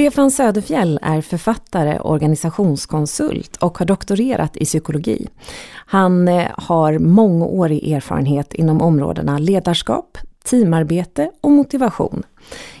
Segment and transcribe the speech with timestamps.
[0.00, 5.28] Stefan Söderfjell är författare, organisationskonsult och har doktorerat i psykologi.
[5.72, 12.22] Han eh, har mångårig erfarenhet inom områdena ledarskap, teamarbete och motivation.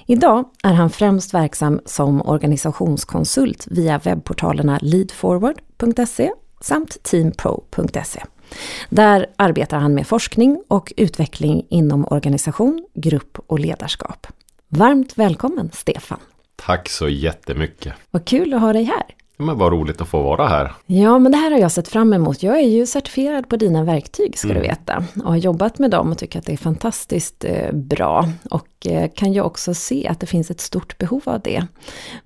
[0.06, 8.22] Idag är han främst verksam som organisationskonsult via webbportalerna leadforward.se samt teampro.se.
[8.88, 14.26] Där arbetar han med forskning och utveckling inom organisation, grupp och ledarskap.
[14.68, 16.18] Varmt välkommen Stefan!
[16.66, 17.94] Tack så jättemycket!
[18.10, 19.02] Vad kul att ha dig här!
[19.36, 20.72] Men vad roligt att få vara här.
[20.86, 22.42] Ja, men det här har jag sett fram emot.
[22.42, 24.62] Jag är ju certifierad på dina verktyg ska mm.
[24.62, 25.04] du veta.
[25.24, 28.28] Och har jobbat med dem och tycker att det är fantastiskt eh, bra.
[28.50, 31.66] Och eh, kan ju också se att det finns ett stort behov av det.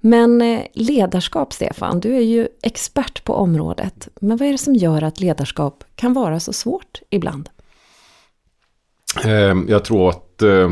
[0.00, 4.08] Men eh, ledarskap, Stefan, du är ju expert på området.
[4.20, 7.48] Men vad är det som gör att ledarskap kan vara så svårt ibland?
[9.24, 10.70] Ehm, jag tror att eh,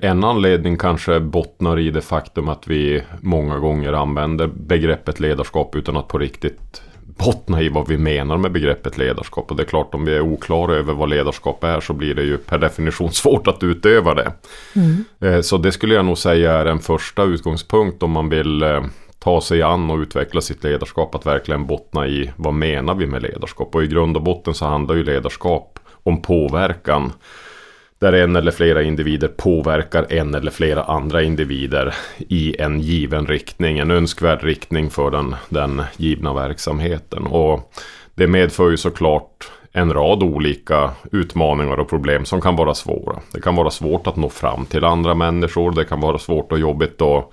[0.00, 5.96] en anledning kanske bottnar i det faktum att vi många gånger använder begreppet ledarskap utan
[5.96, 6.82] att på riktigt
[7.18, 9.50] bottna i vad vi menar med begreppet ledarskap.
[9.50, 12.22] Och det är klart om vi är oklara över vad ledarskap är så blir det
[12.22, 14.32] ju per definition svårt att utöva det.
[14.76, 15.04] Mm.
[15.20, 18.84] Eh, så det skulle jag nog säga är en första utgångspunkt om man vill eh,
[19.18, 21.14] ta sig an och utveckla sitt ledarskap.
[21.14, 23.74] Att verkligen bottna i vad menar vi med ledarskap.
[23.74, 27.12] Och i grund och botten så handlar ju ledarskap om påverkan
[27.98, 33.78] där en eller flera individer påverkar en eller flera andra individer i en given riktning,
[33.78, 37.26] en önskvärd riktning för den, den givna verksamheten.
[37.26, 37.72] Och
[38.14, 43.20] det medför ju såklart en rad olika utmaningar och problem som kan vara svåra.
[43.32, 46.58] Det kan vara svårt att nå fram till andra människor, det kan vara svårt och
[46.58, 47.32] jobbigt att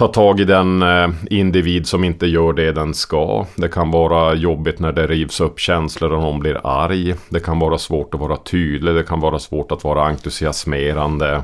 [0.00, 3.46] ta tag i den eh, individ som inte gör det den ska.
[3.56, 7.14] Det kan vara jobbigt när det rivs upp känslor och någon blir arg.
[7.28, 8.94] Det kan vara svårt att vara tydlig.
[8.94, 11.42] Det kan vara svårt att vara entusiasmerande.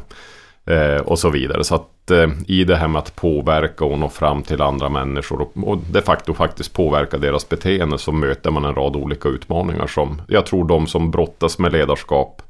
[0.66, 1.64] Eh, och så vidare.
[1.64, 5.40] Så att eh, i det här med att påverka och nå fram till andra människor
[5.40, 9.86] och, och de facto faktiskt påverka deras beteende så möter man en rad olika utmaningar
[9.86, 12.42] som jag tror de som brottas med ledarskap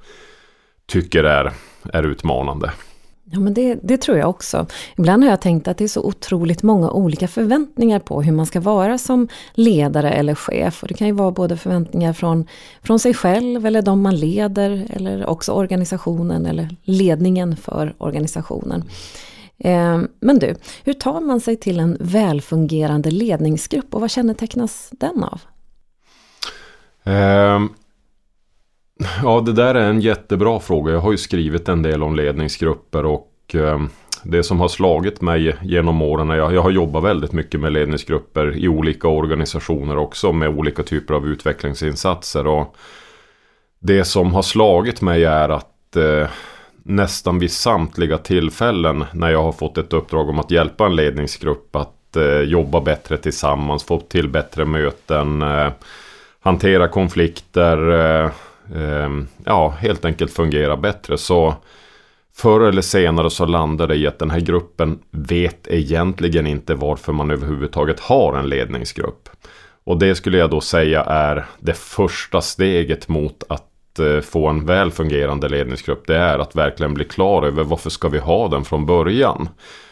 [0.86, 1.52] tycker är,
[1.92, 2.70] är utmanande.
[3.30, 4.66] Ja, men det, det, tror jag också.
[4.96, 8.46] Ibland har jag tänkt att det är så otroligt många olika förväntningar på hur man
[8.46, 10.82] ska vara som ledare eller chef.
[10.82, 12.48] Och det kan ju vara både förväntningar från,
[12.82, 18.84] från sig själv eller de man leder eller också organisationen eller ledningen för organisationen.
[19.58, 20.54] Eh, men du,
[20.84, 25.40] hur tar man sig till en välfungerande ledningsgrupp och vad kännetecknas den av?
[27.04, 27.74] Um
[29.22, 30.92] Ja, det där är en jättebra fråga.
[30.92, 33.80] Jag har ju skrivit en del om ledningsgrupper och eh,
[34.22, 38.56] det som har slagit mig genom åren, jag, jag har jobbat väldigt mycket med ledningsgrupper
[38.56, 42.46] i olika organisationer också med olika typer av utvecklingsinsatser.
[42.46, 42.76] Och
[43.78, 46.28] det som har slagit mig är att eh,
[46.82, 51.76] nästan vid samtliga tillfällen när jag har fått ett uppdrag om att hjälpa en ledningsgrupp
[51.76, 55.68] att eh, jobba bättre tillsammans, få till bättre möten, eh,
[56.40, 57.90] hantera konflikter,
[58.24, 58.30] eh,
[58.74, 61.18] Ehm, ja, helt enkelt fungera bättre.
[61.18, 61.54] Så
[62.36, 67.12] förr eller senare så landar det i att den här gruppen vet egentligen inte varför
[67.12, 69.28] man överhuvudtaget har en ledningsgrupp.
[69.84, 74.66] Och det skulle jag då säga är det första steget mot att eh, få en
[74.66, 76.06] väl fungerande ledningsgrupp.
[76.06, 79.48] Det är att verkligen bli klar över varför ska vi ha den från början.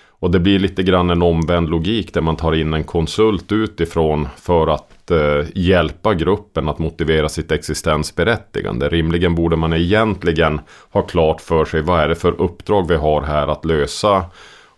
[0.08, 4.28] Och det blir lite grann en omvänd logik där man tar in en konsult utifrån
[4.36, 8.88] för att eh, hjälpa gruppen att motivera sitt existensberättigande.
[8.88, 10.60] Rimligen borde man egentligen
[10.90, 14.24] ha klart för sig vad är det för uppdrag vi har här att lösa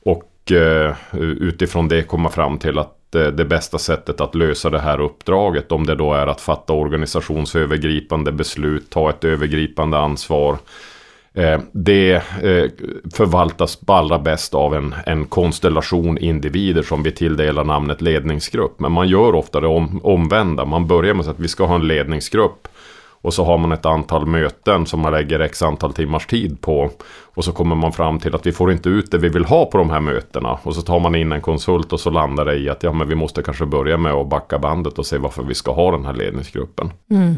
[0.03, 4.79] och eh, utifrån det komma fram till att eh, det bästa sättet att lösa det
[4.79, 10.59] här uppdraget, om det då är att fatta organisationsövergripande beslut, ta ett övergripande ansvar,
[11.36, 12.71] Eh, det eh,
[13.15, 18.80] förvaltas allra bäst av en, en konstellation individer som vi tilldelar namnet ledningsgrupp.
[18.80, 20.65] Men man gör ofta det om, omvända.
[20.65, 22.68] Man börjar med att vi ska ha en ledningsgrupp.
[23.21, 26.91] Och så har man ett antal möten som man lägger x antal timmars tid på.
[27.34, 29.66] Och så kommer man fram till att vi får inte ut det vi vill ha
[29.66, 30.59] på de här mötena.
[30.62, 33.09] Och så tar man in en konsult och så landar det i att ja, men
[33.09, 36.04] vi måste kanske börja med att backa bandet och se varför vi ska ha den
[36.04, 36.91] här ledningsgruppen.
[37.10, 37.34] Mm.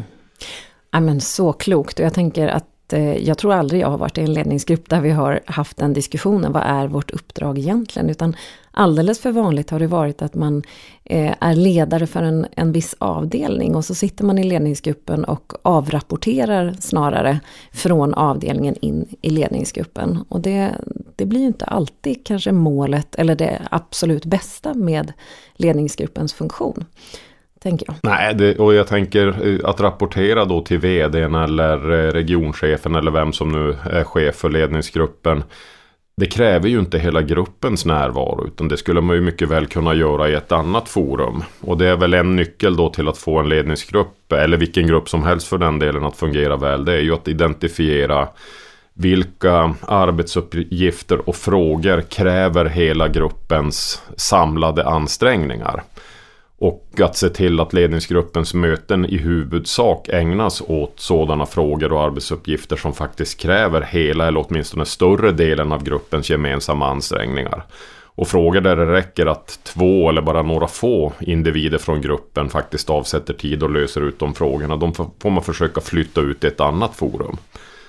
[0.91, 4.17] Ja, men så klokt och jag tänker att Eh, jag tror aldrig jag har varit
[4.17, 8.09] i en ledningsgrupp där vi har haft den diskussionen, vad är vårt uppdrag egentligen?
[8.09, 8.35] Utan
[8.71, 10.63] alldeles för vanligt har det varit att man
[11.03, 15.53] eh, är ledare för en, en viss avdelning och så sitter man i ledningsgruppen och
[15.61, 17.39] avrapporterar snarare
[17.71, 20.23] från avdelningen in i ledningsgruppen.
[20.29, 20.75] Och det,
[21.15, 25.13] det blir ju inte alltid kanske målet eller det absolut bästa med
[25.55, 26.85] ledningsgruppens funktion
[27.59, 27.95] tänker jag.
[28.03, 33.11] Nej, det, och jag tänker eh, att rapportera då till vdn eller eh, regionchefen eller
[33.11, 35.43] vem som nu är chef för ledningsgruppen.
[36.17, 39.93] Det kräver ju inte hela gruppens närvaro utan det skulle man ju mycket väl kunna
[39.93, 41.43] göra i ett annat forum.
[41.61, 45.09] Och det är väl en nyckel då till att få en ledningsgrupp eller vilken grupp
[45.09, 46.85] som helst för den delen att fungera väl.
[46.85, 48.27] Det är ju att identifiera
[48.93, 55.83] vilka arbetsuppgifter och frågor kräver hela gruppens samlade ansträngningar.
[56.59, 62.75] Och att se till att ledningsgruppens möten i huvudsak ägnas åt sådana frågor och arbetsuppgifter
[62.75, 67.63] som faktiskt kräver hela eller åtminstone större delen av gruppens gemensamma ansträngningar.
[68.19, 72.89] Och frågor där det räcker att två eller bara några få individer från gruppen faktiskt
[72.89, 74.75] avsätter tid och löser ut de frågorna.
[74.75, 77.37] De får man försöka flytta ut i ett annat forum.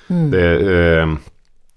[0.09, 0.31] Mm.
[0.31, 1.09] Det, eh,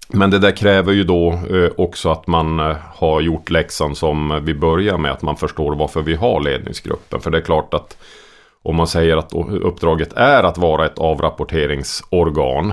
[0.08, 4.40] men det där kräver ju då eh, också att man eh, har gjort läxan som
[4.44, 5.12] vi börjar med.
[5.12, 7.20] Att man förstår varför vi har ledningsgruppen.
[7.20, 7.96] För det är klart att
[8.62, 12.72] om man säger att uppdraget är att vara ett avrapporteringsorgan.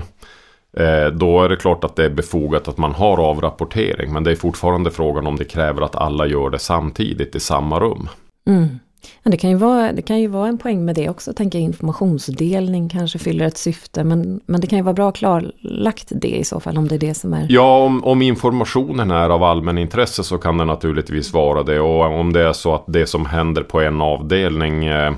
[0.76, 4.12] Eh, då är det klart att det är befogat att man har avrapportering.
[4.12, 7.80] Men det är fortfarande frågan om det kräver att alla gör det samtidigt i samma
[7.80, 8.08] rum.
[8.46, 8.78] Mm.
[9.22, 11.58] Men det, kan ju vara, det kan ju vara en poäng med det också, tänka
[11.58, 14.04] informationsdelning kanske fyller ett syfte.
[14.04, 16.98] Men, men det kan ju vara bra klarlagt det i så fall om det är
[16.98, 17.46] det som är...
[17.48, 21.80] Ja, om, om informationen är av allmän intresse så kan det naturligtvis vara det.
[21.80, 25.14] Och om det är så att det som händer på en avdelning eh,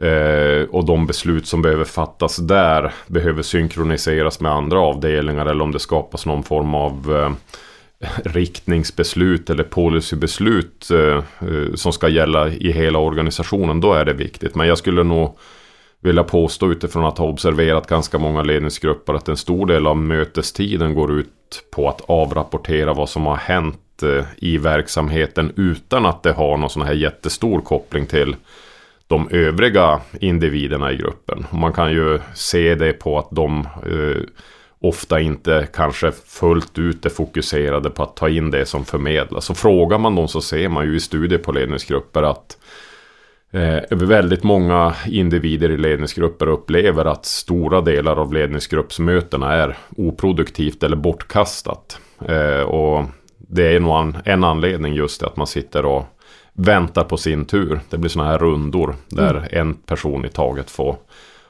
[0.00, 5.72] eh, och de beslut som behöver fattas där behöver synkroniseras med andra avdelningar eller om
[5.72, 7.32] det skapas någon form av eh,
[8.24, 11.16] riktningsbeslut eller policybeslut eh,
[11.48, 14.54] eh, som ska gälla i hela organisationen, då är det viktigt.
[14.54, 15.38] Men jag skulle nog
[16.04, 20.94] vilja påstå utifrån att ha observerat ganska många ledningsgrupper att en stor del av mötestiden
[20.94, 21.28] går ut
[21.72, 26.70] på att avrapportera vad som har hänt eh, i verksamheten utan att det har någon
[26.70, 28.36] sån här jättestor koppling till
[29.06, 31.46] de övriga individerna i gruppen.
[31.50, 34.22] Man kan ju se det på att de eh,
[34.84, 39.44] ofta inte kanske fullt ut är fokuserade på att ta in det som förmedlas.
[39.44, 42.58] Så frågar man dem så ser man ju i studier på ledningsgrupper att
[43.50, 50.96] eh, väldigt många individer i ledningsgrupper upplever att stora delar av ledningsgruppsmötena är oproduktivt eller
[50.96, 51.98] bortkastat.
[52.28, 53.04] Eh, och
[53.38, 56.04] det är nog en, en anledning just att man sitter och
[56.52, 57.80] väntar på sin tur.
[57.90, 59.48] Det blir sådana här rundor där mm.
[59.50, 60.96] en person i taget får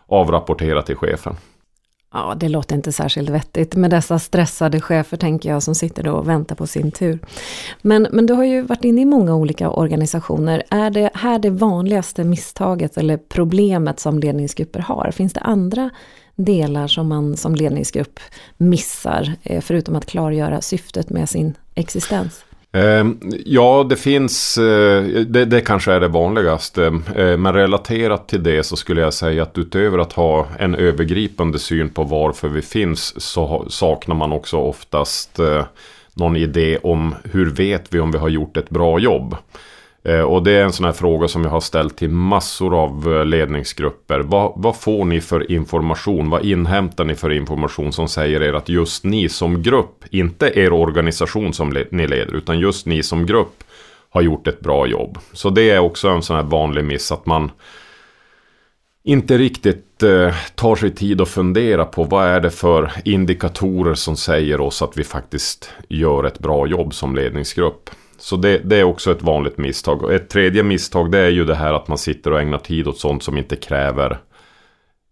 [0.06, 1.36] avrapportera till chefen.
[2.14, 6.12] Ja, det låter inte särskilt vettigt med dessa stressade chefer tänker jag som sitter då
[6.12, 7.19] och väntar på sin tur.
[7.82, 10.62] Men, men du har ju varit inne i många olika organisationer.
[10.70, 15.11] Är det här det vanligaste misstaget eller problemet som ledningsgrupper har?
[15.11, 15.90] Finns det andra
[16.34, 18.20] delar som man som ledningsgrupp
[18.56, 22.44] missar, eh, förutom att klargöra syftet med sin existens?
[22.75, 26.87] Ehm, ja, det finns, eh, det, det, kanske är det vanligaste.
[27.17, 31.59] Ehm, men relaterat till det så skulle jag säga att utöver att ha en övergripande
[31.59, 35.65] syn på varför vi finns så saknar man också oftast eh,
[36.15, 39.37] någon idé om hur vet vi om vi har gjort ett bra jobb.
[40.05, 43.15] Eh, och det är en sån här fråga som jag har ställt till massor av
[43.15, 44.21] eh, ledningsgrupper.
[44.21, 46.31] Vad, vad, får ni för information?
[46.31, 50.73] Vad inhämtar ni för information som säger er att just ni som grupp, inte er
[50.73, 53.65] organisation som ni leder, utan just ni som grupp
[54.11, 55.19] har gjort ett bra jobb.
[55.32, 57.51] Så det är också en sån här vanlig miss att man
[59.05, 64.17] inte riktigt eh, tar sig tid att fundera på vad är det för indikatorer som
[64.17, 67.91] säger oss att vi faktiskt gör ett bra jobb som ledningsgrupp.
[68.19, 70.03] Så det, det, är också ett vanligt misstag.
[70.03, 72.89] Och ett tredje misstag det är ju det här att man sitter och ägnar tid
[72.89, 74.19] åt sånt som inte kräver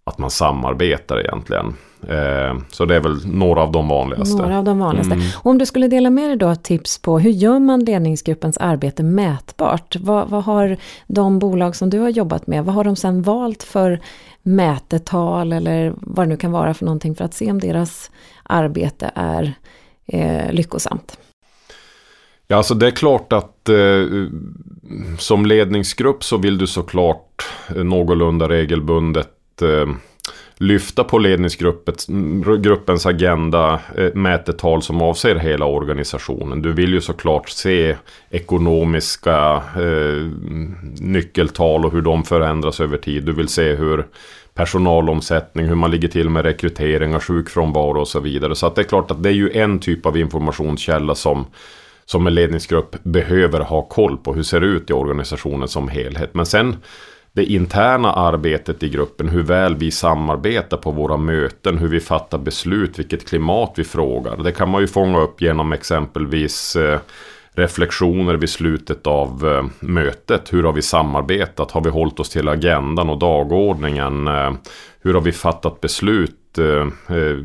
[0.05, 1.75] att man samarbetar egentligen.
[2.09, 4.43] Eh, så det är väl några av de vanligaste.
[4.43, 5.15] Några av de vanligaste.
[5.15, 5.27] Mm.
[5.43, 9.97] Om du skulle dela med dig då tips på hur gör man ledningsgruppens arbete mätbart?
[9.97, 13.63] Vad, vad, har de bolag som du har jobbat med, vad har de sen valt
[13.63, 14.01] för
[14.43, 18.11] mätetal eller vad det nu kan vara för någonting för att se om deras
[18.43, 19.55] arbete är
[20.07, 21.19] eh, lyckosamt?
[22.53, 24.05] Ja, alltså det är klart att eh,
[25.19, 29.95] som ledningsgrupp så vill du såklart eh, någorlunda regelbundet eh,
[30.57, 36.63] lyfta på ledningsgruppens mm, agenda eh, mätetal som avser hela organisationen.
[36.63, 37.97] Du vill ju såklart se
[38.31, 40.31] ekonomiska eh,
[41.01, 43.25] nyckeltal och hur de förändras över tid.
[43.25, 44.07] Du vill se hur
[44.55, 48.55] personalomsättning, hur man ligger till med rekryteringar, sjukfrånvaro och så vidare.
[48.55, 51.47] Så att det är klart att det är ju en typ av informationskälla som
[52.05, 54.35] som en ledningsgrupp behöver ha koll på.
[54.35, 56.35] Hur ser det ut i organisationen som helhet?
[56.35, 56.77] Men sen
[57.35, 62.39] det interna arbetet i gruppen, hur väl vi samarbetar på våra möten, hur vi fattar
[62.39, 64.37] beslut, vilket klimat vi frågar.
[64.37, 67.01] Det kan man ju fånga upp genom exempelvis eh,
[67.55, 70.53] reflektioner vid slutet av eh, mötet.
[70.53, 71.71] Hur har vi samarbetat?
[71.71, 74.29] Har vi hållit oss till agendan och dagordningen?
[74.29, 74.53] Eh,
[75.03, 76.59] hur har vi fattat beslut?
[76.59, 77.37] Eh, eh,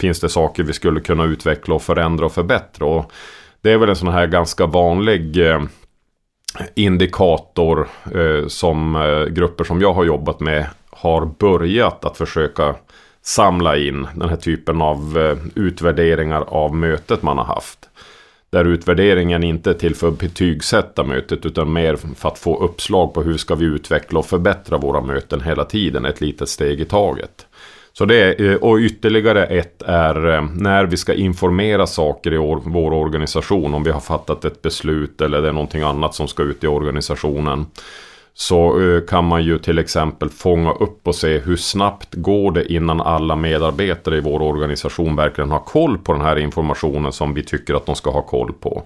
[0.00, 2.86] finns det saker vi skulle kunna utveckla och förändra och förbättra?
[2.86, 3.12] Och
[3.60, 5.62] det är väl en sån här ganska vanlig eh,
[6.74, 12.74] indikator eh, som eh, grupper som jag har jobbat med har börjat att försöka
[13.22, 17.78] samla in den här typen av eh, utvärderingar av mötet man har haft.
[18.50, 23.14] Där utvärderingen inte är till för att betygsätta mötet utan mer för att få uppslag
[23.14, 26.84] på hur ska vi utveckla och förbättra våra möten hela tiden, ett litet steg i
[26.84, 27.45] taget.
[27.98, 32.36] Så det är, eh, och ytterligare ett är eh, när vi ska informera saker i
[32.64, 33.74] vår organisation.
[33.74, 36.66] Om vi har fattat ett beslut eller det är någonting annat som ska ut i
[36.66, 37.66] organisationen.
[38.34, 42.72] Så eh, kan man ju till exempel fånga upp och se hur snabbt går det
[42.72, 47.42] innan alla medarbetare i vår organisation verkligen har koll på den här informationen som vi
[47.42, 48.82] tycker att de ska ha koll på.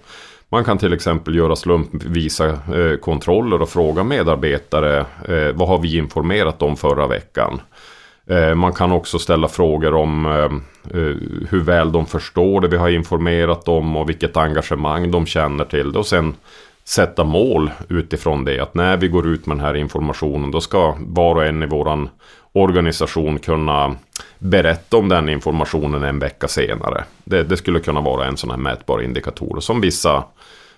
[0.48, 2.58] Man kan till exempel göra slumpvisa
[3.00, 5.04] kontroller och fråga medarbetare
[5.54, 7.60] vad har vi informerat om förra veckan.
[8.26, 11.16] Eh, man kan också ställa frågor om eh, eh,
[11.50, 15.92] hur väl de förstår det vi har informerat om och vilket engagemang de känner till
[15.92, 15.98] det.
[15.98, 16.34] Och sen
[16.84, 18.60] sätta mål utifrån det.
[18.60, 21.66] Att när vi går ut med den här informationen då ska var och en i
[21.66, 22.08] våran
[22.52, 23.96] organisation kunna
[24.38, 27.04] berätta om den informationen en vecka senare.
[27.24, 30.24] Det, det skulle kunna vara en sån här mätbar indikator som vissa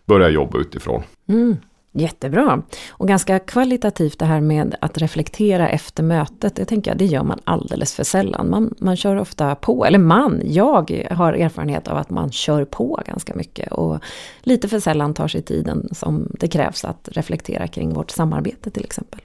[0.05, 1.03] börjar jobba utifrån.
[1.29, 1.57] Mm.
[1.95, 2.63] Jättebra.
[2.91, 6.57] Och ganska kvalitativt det här med att reflektera efter mötet.
[6.57, 8.51] Det tänker jag, det gör man alldeles för sällan.
[8.51, 13.03] Man, man kör ofta på, eller man, jag har erfarenhet av att man kör på
[13.07, 13.73] ganska mycket.
[13.73, 13.99] Och
[14.43, 18.85] lite för sällan tar sig tiden som det krävs att reflektera kring vårt samarbete till
[18.85, 19.21] exempel.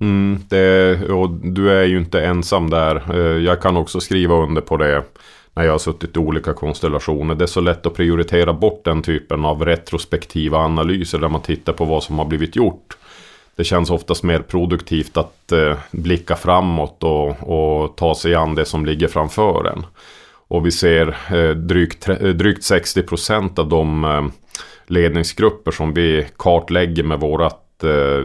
[0.00, 3.02] Mm, det, och du är ju inte ensam där.
[3.14, 5.02] Eh, jag kan också skriva under på det
[5.54, 7.34] när jag har suttit i olika konstellationer.
[7.34, 11.72] Det är så lätt att prioritera bort den typen av retrospektiva analyser där man tittar
[11.72, 12.96] på vad som har blivit gjort.
[13.56, 18.64] Det känns oftast mer produktivt att eh, blicka framåt och, och, ta sig an det
[18.64, 19.86] som ligger framför en.
[20.48, 24.24] Och vi ser eh, drygt, eh, drygt 60% av de eh,
[24.86, 28.24] ledningsgrupper som vi kartlägger med vårat eh,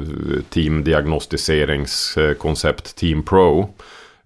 [0.49, 3.69] teamdiagnostiseringskoncept eh, Team Pro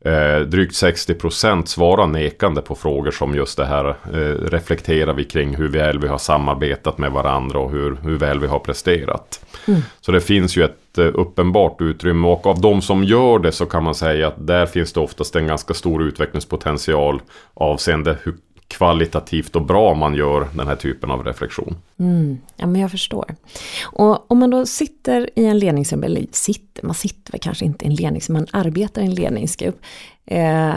[0.05, 5.55] Eh, drygt 60% svarar nekande på frågor som just det här eh, reflekterar vi kring
[5.55, 9.45] hur väl vi har samarbetat med varandra och hur, hur väl vi har presterat.
[9.67, 9.81] Mm.
[10.01, 13.65] Så det finns ju ett eh, uppenbart utrymme och av de som gör det så
[13.65, 17.21] kan man säga att där finns det oftast en ganska stor utvecklingspotential
[17.53, 18.35] avseende hur
[18.77, 21.75] kvalitativt och bra man gör den här typen av reflektion.
[21.99, 23.35] Mm, ja, men jag förstår.
[23.83, 27.85] Och om man då sitter i en ledningsgrupp, eller sitter, man sitter väl kanske inte
[27.85, 29.81] i en ledningsgrupp, man arbetar i en ledningsgrupp.
[30.25, 30.73] Eh,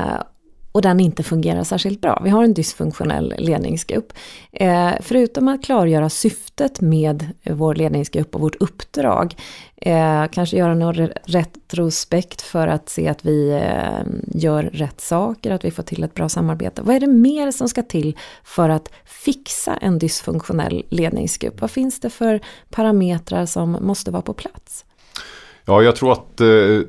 [0.77, 2.21] och den inte fungerar särskilt bra.
[2.25, 4.13] Vi har en dysfunktionell ledningsgrupp.
[4.53, 9.35] Eh, förutom att klargöra syftet med vår ledningsgrupp och vårt uppdrag,
[9.77, 15.65] eh, kanske göra någon retrospekt för att se att vi eh, gör rätt saker, att
[15.65, 16.83] vi får till ett bra samarbete.
[16.83, 21.61] Vad är det mer som ska till för att fixa en dysfunktionell ledningsgrupp?
[21.61, 22.41] Vad finns det för
[22.71, 24.85] parametrar som måste vara på plats?
[25.65, 26.81] Ja, jag tror att eh,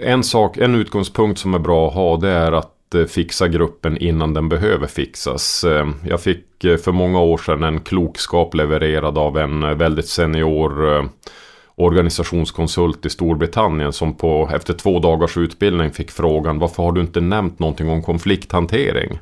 [0.00, 3.98] en sak, en utgångspunkt som är bra att ha det är att Eh, fixa gruppen
[3.98, 5.64] innan den behöver fixas.
[5.64, 11.08] Eh, jag fick eh, för många år sedan en klokskap levererad av en väldigt senior
[11.78, 17.20] organisationskonsult i Storbritannien som på, efter två dagars utbildning fick frågan varför har du inte
[17.20, 19.18] nämnt någonting om konflikthantering?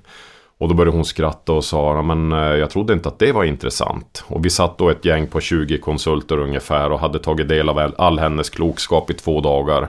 [0.59, 4.25] Och då började hon skratta och sa men jag trodde inte att det var intressant.
[4.27, 7.93] Och vi satt då ett gäng på 20 konsulter ungefär och hade tagit del av
[7.99, 9.89] all hennes klokskap i två dagar.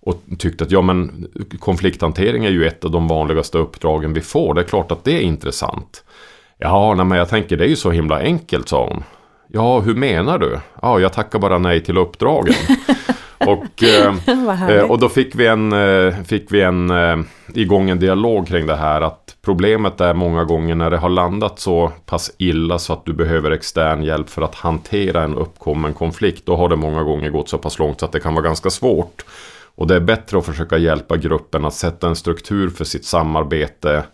[0.00, 1.28] Och tyckte att ja men
[1.58, 4.54] konflikthantering är ju ett av de vanligaste uppdragen vi får.
[4.54, 6.04] Det är klart att det är intressant.
[6.58, 9.04] Ja, nej, men jag tänker det är ju så himla enkelt sa hon.
[9.48, 10.58] Ja, hur menar du?
[10.82, 12.54] Ja, jag tackar bara nej till uppdragen.
[13.38, 17.18] och, eh, eh, och då fick vi en, eh, fick vi en eh,
[17.54, 21.58] igång en dialog kring det här att problemet är många gånger när det har landat
[21.58, 26.46] så pass illa så att du behöver extern hjälp för att hantera en uppkommen konflikt.
[26.46, 28.70] Då har det många gånger gått så pass långt så att det kan vara ganska
[28.70, 29.24] svårt
[29.78, 34.04] och det är bättre att försöka hjälpa gruppen att sätta en struktur för sitt samarbete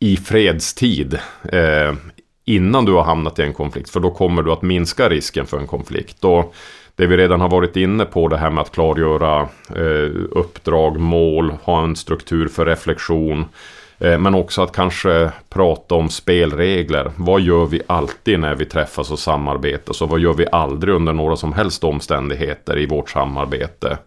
[0.00, 1.18] i fredstid.
[1.52, 1.94] Eh,
[2.44, 3.90] innan du har hamnat i en konflikt.
[3.90, 6.24] För då kommer du att minska risken för en konflikt.
[6.24, 6.54] Och
[6.96, 9.40] det vi redan har varit inne på, det här med att klargöra
[9.76, 13.44] eh, uppdrag, mål, ha en struktur för reflektion.
[13.98, 17.10] Eh, men också att kanske prata om spelregler.
[17.16, 19.92] Vad gör vi alltid när vi träffas och samarbetar?
[19.92, 23.98] Så vad gör vi aldrig under några som helst omständigheter i vårt samarbete?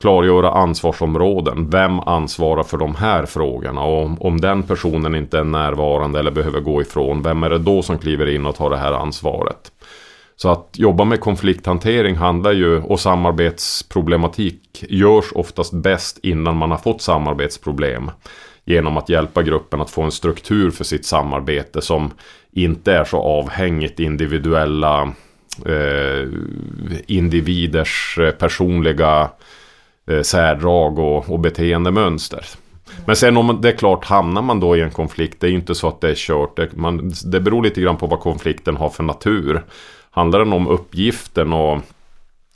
[0.00, 1.70] Klargöra ansvarsområden.
[1.70, 3.82] Vem ansvarar för de här frågorna?
[3.82, 7.82] Och om den personen inte är närvarande eller behöver gå ifrån, vem är det då
[7.82, 9.72] som kliver in och tar det här ansvaret?
[10.36, 16.78] Så att jobba med konflikthantering handlar ju, och samarbetsproblematik görs oftast bäst innan man har
[16.78, 18.10] fått samarbetsproblem.
[18.64, 22.10] Genom att hjälpa gruppen att få en struktur för sitt samarbete som
[22.52, 25.02] inte är så avhängigt individuella
[25.66, 26.28] eh,
[27.06, 29.30] individers eh, personliga
[30.08, 32.44] eh, särdrag och, och beteendemönster.
[33.06, 35.56] Men sen om det är klart, hamnar man då i en konflikt, det är ju
[35.56, 36.56] inte så att det är kört.
[36.56, 39.64] Det, man, det beror lite grann på vad konflikten har för natur.
[40.10, 41.78] Handlar den om uppgiften och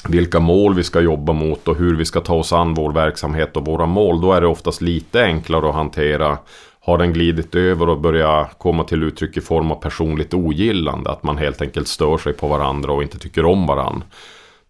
[0.09, 3.57] vilka mål vi ska jobba mot och hur vi ska ta oss an vår verksamhet
[3.57, 6.39] och våra mål, då är det oftast lite enklare att hantera.
[6.81, 11.23] Har den glidit över och börjat komma till uttryck i form av personligt ogillande, att
[11.23, 14.07] man helt enkelt stör sig på varandra och inte tycker om varandra.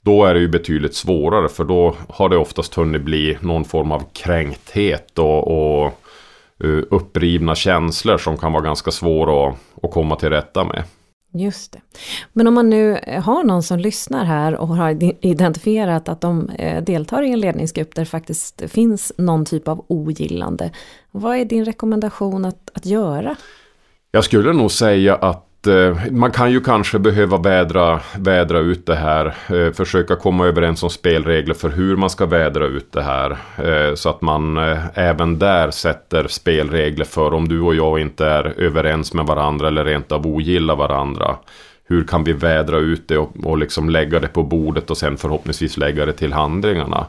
[0.05, 3.93] Då är det ju betydligt svårare för då har det oftast hunnit bli någon form
[3.93, 5.93] av kränkthet och, och
[6.65, 10.85] uh, upprivna känslor som kan vara ganska svåra att, att komma till rätta med.
[11.35, 11.81] Just det.
[12.33, 16.83] Men om man nu har någon som lyssnar här och har identifierat att de eh,
[16.83, 20.71] deltar i en ledningsgrupp där det faktiskt finns någon typ av ogillande.
[21.11, 23.37] Vad är din rekommendation att, att göra?
[24.11, 28.95] Jag skulle nog säga att Eh, man kan ju kanske behöva vädra, vädra ut det
[28.95, 29.35] här.
[29.49, 33.31] Eh, försöka komma överens om spelregler för hur man ska vädra ut det här.
[33.57, 38.27] Eh, så att man eh, även där sätter spelregler för om du och jag inte
[38.27, 41.37] är överens med varandra eller rent av ogillar varandra.
[41.85, 45.17] Hur kan vi vädra ut det och, och liksom lägga det på bordet och sen
[45.17, 47.07] förhoppningsvis lägga det till handlingarna.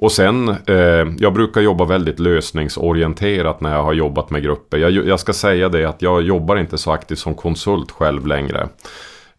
[0.00, 4.78] Och sen, eh, jag brukar jobba väldigt lösningsorienterat när jag har jobbat med grupper.
[4.78, 8.68] Jag, jag, ska säga det att jag jobbar inte så aktivt som konsult själv längre.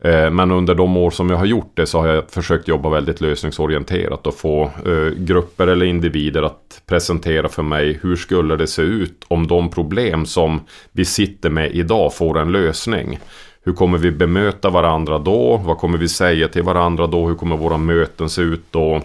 [0.04, 2.90] Eh, men under de år som jag har gjort det så har jag försökt jobba
[2.90, 8.68] väldigt lösningsorienterat och få eh, grupper eller individer att presentera för mig hur skulle det
[8.68, 10.60] se ut om de problem som
[10.92, 13.20] vi sitter med idag får en lösning.
[13.64, 15.62] Hur kommer vi bemöta varandra då?
[15.66, 17.28] Vad kommer vi säga till varandra då?
[17.28, 19.02] Hur kommer våra möten se ut då?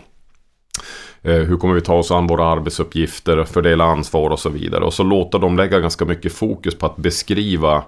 [1.27, 4.85] Eh, hur kommer vi ta oss an våra arbetsuppgifter, fördela ansvar och så vidare.
[4.85, 7.85] Och så låta dem lägga ganska mycket fokus på att beskriva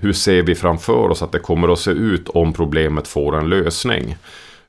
[0.00, 3.48] hur ser vi framför oss att det kommer att se ut om problemet får en
[3.48, 4.16] lösning.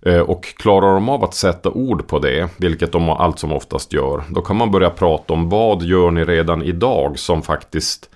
[0.02, 3.94] Eh, och klarar de av att sätta ord på det, vilket de allt som oftast
[3.94, 8.10] gör, då kan man börja prata om vad gör ni redan idag som faktiskt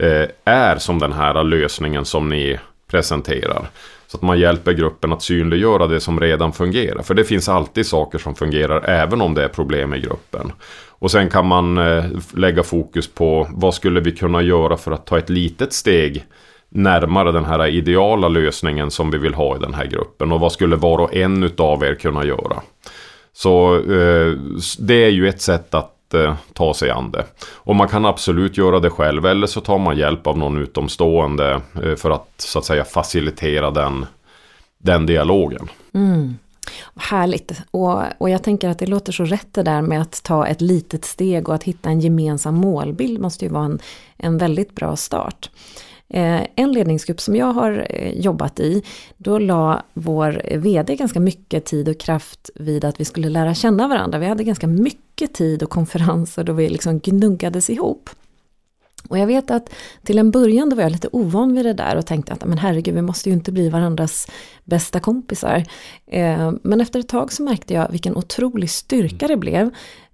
[0.00, 2.58] eh, är som den här lösningen som ni
[2.90, 3.70] presenterar.
[4.10, 7.02] Så att man hjälper gruppen att synliggöra det som redan fungerar.
[7.02, 10.52] För det finns alltid saker som fungerar även om det är problem i gruppen.
[10.88, 15.06] Och sen kan man eh, lägga fokus på vad skulle vi kunna göra för att
[15.06, 16.24] ta ett litet steg
[16.68, 20.32] närmare den här ideala lösningen som vi vill ha i den här gruppen.
[20.32, 22.62] Och vad skulle var och en utav er kunna göra.
[23.32, 24.32] Så eh,
[24.78, 27.24] det är ju ett sätt att eh, ta sig an det.
[27.42, 31.60] Och man kan absolut göra det själv eller så tar man hjälp av någon utomstående
[31.82, 34.06] eh, för att så att säga facilitera den,
[34.78, 35.68] den dialogen.
[35.94, 36.38] Mm.
[36.96, 37.52] Härligt.
[37.70, 40.60] Och, och jag tänker att det låter så rätt det där med att ta ett
[40.60, 43.78] litet steg och att hitta en gemensam målbild måste ju vara en,
[44.16, 45.50] en väldigt bra start.
[46.10, 48.82] Eh, en ledningsgrupp som jag har eh, jobbat i,
[49.16, 53.88] då la vår VD ganska mycket tid och kraft vid att vi skulle lära känna
[53.88, 54.18] varandra.
[54.18, 58.10] Vi hade ganska mycket tid och konferenser då vi liksom gnuggades ihop.
[59.08, 59.70] Och jag vet att
[60.02, 62.58] till en början då var jag lite ovan vid det där och tänkte att men
[62.58, 64.26] herregud, vi måste ju inte bli varandras
[64.64, 65.64] bästa kompisar.
[66.06, 69.70] Eh, men efter ett tag så märkte jag vilken otrolig styrka det blev.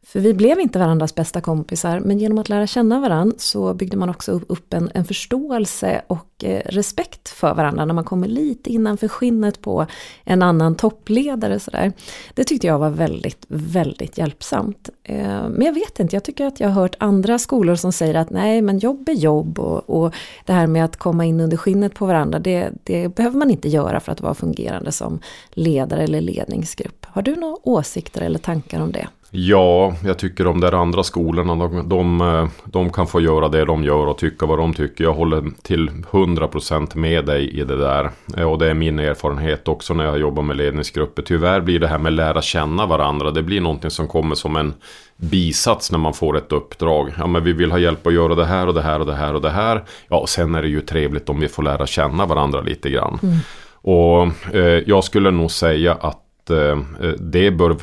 [0.07, 3.97] För vi blev inte varandras bästa kompisar, men genom att lära känna varandra så byggde
[3.97, 8.73] man också upp en, en förståelse och eh, respekt för varandra när man kommer lite
[8.73, 9.87] innanför skinnet på
[10.25, 11.61] en annan toppledare.
[11.61, 11.93] Sådär.
[12.35, 14.91] Det tyckte jag var väldigt, väldigt hjälpsamt.
[15.03, 18.15] Eh, men jag vet inte, jag tycker att jag har hört andra skolor som säger
[18.15, 20.15] att nej, men jobb är jobb och, och
[20.45, 23.69] det här med att komma in under skinnet på varandra, det, det behöver man inte
[23.69, 27.07] göra för att vara fungerande som ledare eller ledningsgrupp.
[27.07, 29.09] Har du några åsikter eller tankar om det?
[29.39, 33.85] Ja, jag tycker de där andra skolorna, de, de, de, kan få göra det de
[33.85, 35.05] gör och tycka vad de tycker.
[35.05, 38.11] Jag håller till 100% med dig i det där.
[38.47, 41.23] Och det är min erfarenhet också när jag jobbar med ledningsgrupper.
[41.23, 44.75] Tyvärr blir det här med lära känna varandra, det blir någonting som kommer som en
[45.17, 47.13] bisats när man får ett uppdrag.
[47.19, 49.15] Ja, men vi vill ha hjälp att göra det här och det här och det
[49.15, 49.85] här och det här.
[50.09, 53.19] Ja, och sen är det ju trevligt om vi får lära känna varandra lite grann.
[53.23, 53.37] Mm.
[53.83, 56.79] Och eh, jag skulle nog säga att Eh,
[57.19, 57.77] det bör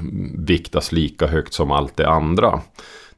[0.45, 2.62] viktas lika högt som allt det andra.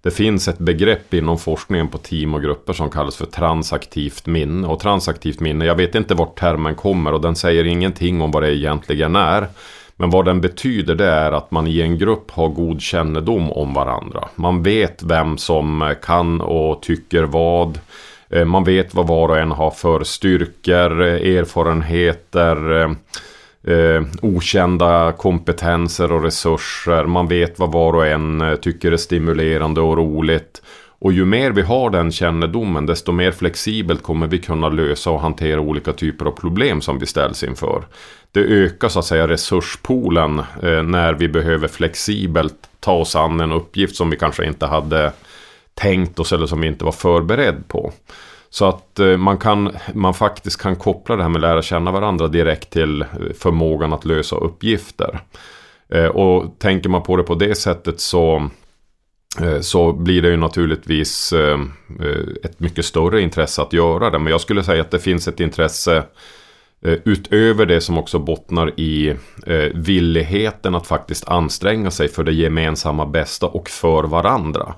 [0.02, 4.68] det finns ett begrepp inom forskningen på team och grupper som kallas för transaktivt minne.
[4.68, 8.44] Och transaktivt minne, jag vet inte vart termen kommer och den säger ingenting om vad
[8.44, 9.48] det egentligen är.
[9.98, 13.74] Men vad den betyder det är att man i en grupp har god kännedom om
[13.74, 14.28] varandra.
[14.36, 17.80] Man vet vem som eh, kan och tycker vad.
[18.30, 22.96] Eh, man vet vad var och en har för styrkor, eh, erfarenheter,
[23.68, 27.06] eh, okända kompetenser och resurser.
[27.06, 30.62] Man vet vad var och en eh, tycker är stimulerande och roligt.
[31.00, 35.20] Och ju mer vi har den kännedomen desto mer flexibelt kommer vi kunna lösa och
[35.20, 37.84] hantera olika typer av problem som vi ställs inför.
[38.32, 43.52] Det ökar så att säga resurspoolen eh, när vi behöver flexibelt ta oss an en
[43.52, 45.12] uppgift som vi kanske inte hade
[45.74, 47.94] tänkt oss eller som vi inte var förberedd på.
[48.50, 51.92] Så att eh, man, kan, man faktiskt kan koppla det här med att lära känna
[51.92, 53.08] varandra direkt till eh,
[53.40, 55.20] förmågan att lösa uppgifter.
[55.90, 58.50] Eh, och tänker man på det på det sättet så
[59.62, 61.34] så blir det ju naturligtvis
[62.44, 64.20] ett mycket större intresse att göra det.
[64.20, 66.04] Men jag skulle säga att det finns ett intresse
[66.82, 69.16] utöver det som också bottnar i
[69.74, 74.74] villigheten att faktiskt anstränga sig för det gemensamma bästa och för varandra.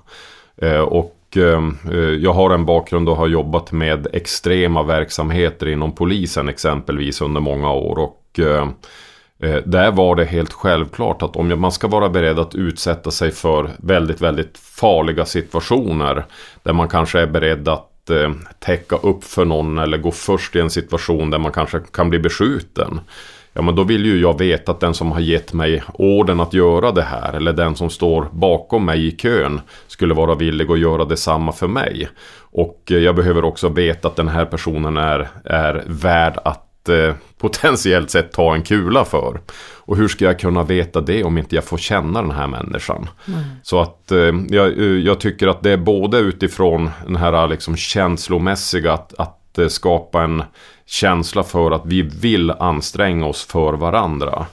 [0.87, 6.49] Och Eh, eh, jag har en bakgrund och har jobbat med extrema verksamheter inom polisen
[6.49, 7.99] exempelvis under många år.
[7.99, 8.67] Och eh,
[9.39, 13.31] eh där var det helt självklart att om man ska vara beredd att utsätta sig
[13.31, 16.25] för väldigt, väldigt farliga situationer.
[16.63, 20.59] Där man kanske är beredd att eh, täcka upp för någon eller gå först i
[20.59, 22.99] en situation där man kanske kan bli beskjuten.
[23.57, 26.53] Ja men då vill ju jag veta att den som har gett mig orden att
[26.53, 30.79] göra det här eller den som står bakom mig i kön skulle vara villig att
[30.79, 32.09] göra detsamma för mig.
[32.39, 37.15] Och eh, jag behöver också veta att den här personen är, är värd att eh,
[37.37, 39.39] potentiellt sett ta en kula för.
[39.75, 43.09] Och hur ska jag kunna veta det om inte jag får känna den här människan?
[43.27, 43.39] Mm.
[43.63, 47.75] Så att eh, jag, eh, jag, tycker att det är både utifrån den här liksom
[47.75, 50.43] känslomässiga att, att Eh, skapa en
[50.85, 54.45] känsla för att vi vill anstränga oss för varandra.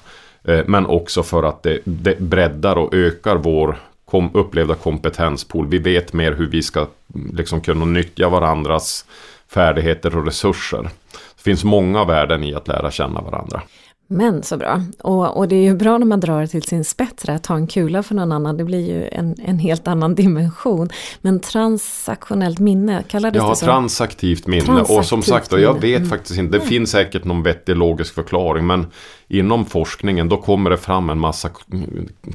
[0.44, 5.66] Eh, men också för att det, det breddar och ökar vår kom, upplevda kompetenspool.
[5.68, 6.86] Vi vet mer hur vi ska
[7.32, 9.04] liksom kunna nyttja varandras
[9.48, 10.82] färdigheter och resurser.
[11.12, 13.62] Det finns många värden i att lära känna varandra.
[14.06, 14.82] Men så bra.
[15.00, 17.54] Och, och det är ju bra när man drar det till sin spets, att ta
[17.54, 20.88] en kula för någon annan, det blir ju en, en helt annan dimension.
[21.20, 23.64] Men transaktionellt minne, kallades ja, det så?
[23.64, 24.64] Ja, transaktivt minne.
[24.64, 26.08] Transaktivt och som sagt, och jag vet mm.
[26.08, 26.68] faktiskt inte, det mm.
[26.68, 28.86] finns säkert någon vettig logisk förklaring, men
[29.28, 31.50] inom forskningen då kommer det fram en massa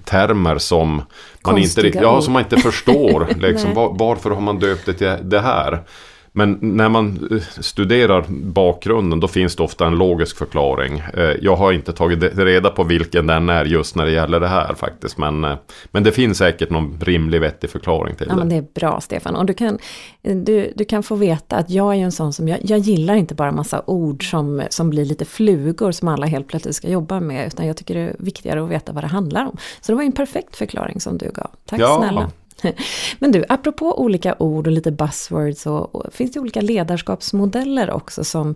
[0.03, 1.01] termer som
[1.45, 3.27] man inte, ja, som man inte förstår.
[3.39, 5.83] liksom, var, varför har man döpt det till det här?
[6.31, 11.03] Men när man eh, studerar bakgrunden då finns det ofta en logisk förklaring.
[11.13, 14.47] Eh, jag har inte tagit reda på vilken den är just när det gäller det
[14.47, 15.17] här faktiskt.
[15.17, 15.55] Men, eh,
[15.91, 18.39] men det finns säkert någon rimlig vettig förklaring till ja, det.
[18.39, 19.35] Men det är bra Stefan.
[19.35, 19.77] Och du kan,
[20.21, 23.35] du, du kan få veta att jag är en sån som, jag, jag gillar inte
[23.35, 27.47] bara massa ord som, som blir lite flugor som alla helt plötsligt ska jobba med.
[27.47, 29.57] Utan jag tycker det är viktigare att veta vad det handlar om.
[29.81, 31.49] Så det var en perfekt förklaring som du gav.
[31.65, 32.31] Tack ja, snälla.
[33.19, 38.23] Men du, apropå olika ord och lite buzzwords och, och finns det olika ledarskapsmodeller också
[38.23, 38.55] som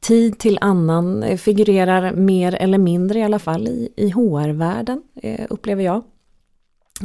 [0.00, 5.46] tid till annan eh, figurerar mer eller mindre i alla fall i, i HR-världen, eh,
[5.50, 6.02] upplever jag.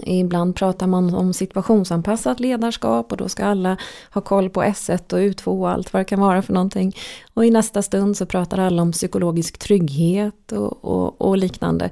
[0.05, 3.77] Ibland pratar man om situationsanpassat ledarskap och då ska alla
[4.13, 6.95] ha koll på S1 och U2 och allt vad det kan vara för någonting.
[7.33, 11.89] Och i nästa stund så pratar alla om psykologisk trygghet och, och, och liknande.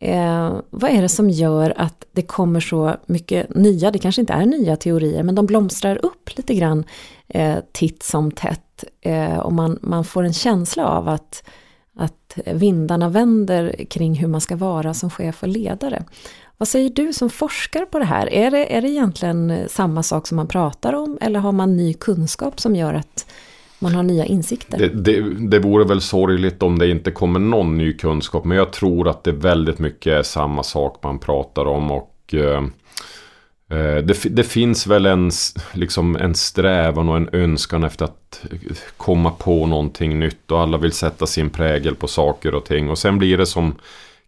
[0.00, 4.32] Eh, vad är det som gör att det kommer så mycket nya, det kanske inte
[4.32, 6.84] är nya teorier, men de blomstrar upp lite grann
[7.28, 8.84] eh, titt som tätt.
[9.00, 11.44] Eh, och man, man får en känsla av att,
[11.96, 16.04] att vindarna vänder kring hur man ska vara som chef och ledare.
[16.62, 18.32] Vad säger du som forskar på det här?
[18.32, 21.76] Är det, är det egentligen eh, samma sak som man pratar om eller har man
[21.76, 23.26] ny kunskap som gör att
[23.78, 24.78] man har nya insikter?
[24.78, 28.72] Det, det, det vore väl sorgligt om det inte kommer någon ny kunskap men jag
[28.72, 32.62] tror att det väldigt mycket är samma sak man pratar om och eh,
[33.78, 35.30] eh det, det, finns väl en,
[35.72, 40.78] liksom en strävan och en önskan efter att eh, komma på någonting nytt och alla
[40.78, 43.74] vill sätta sin prägel på saker och ting och sen blir det som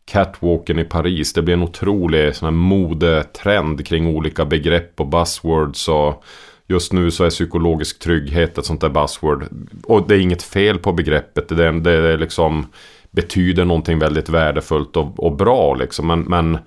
[0.04, 1.32] catwalken i Paris.
[1.32, 5.88] Det blir en otrolig sån här modetrend kring olika begrepp och buzzwords.
[5.88, 6.24] Och
[6.66, 9.44] just nu så är psykologisk trygghet ett sånt där buzzword.
[9.84, 11.48] Och det är inget fel på begreppet.
[11.48, 12.66] Det, det, är liksom
[13.10, 16.06] betyder någonting väldigt värdefullt och, och bra liksom.
[16.06, 16.58] Men, men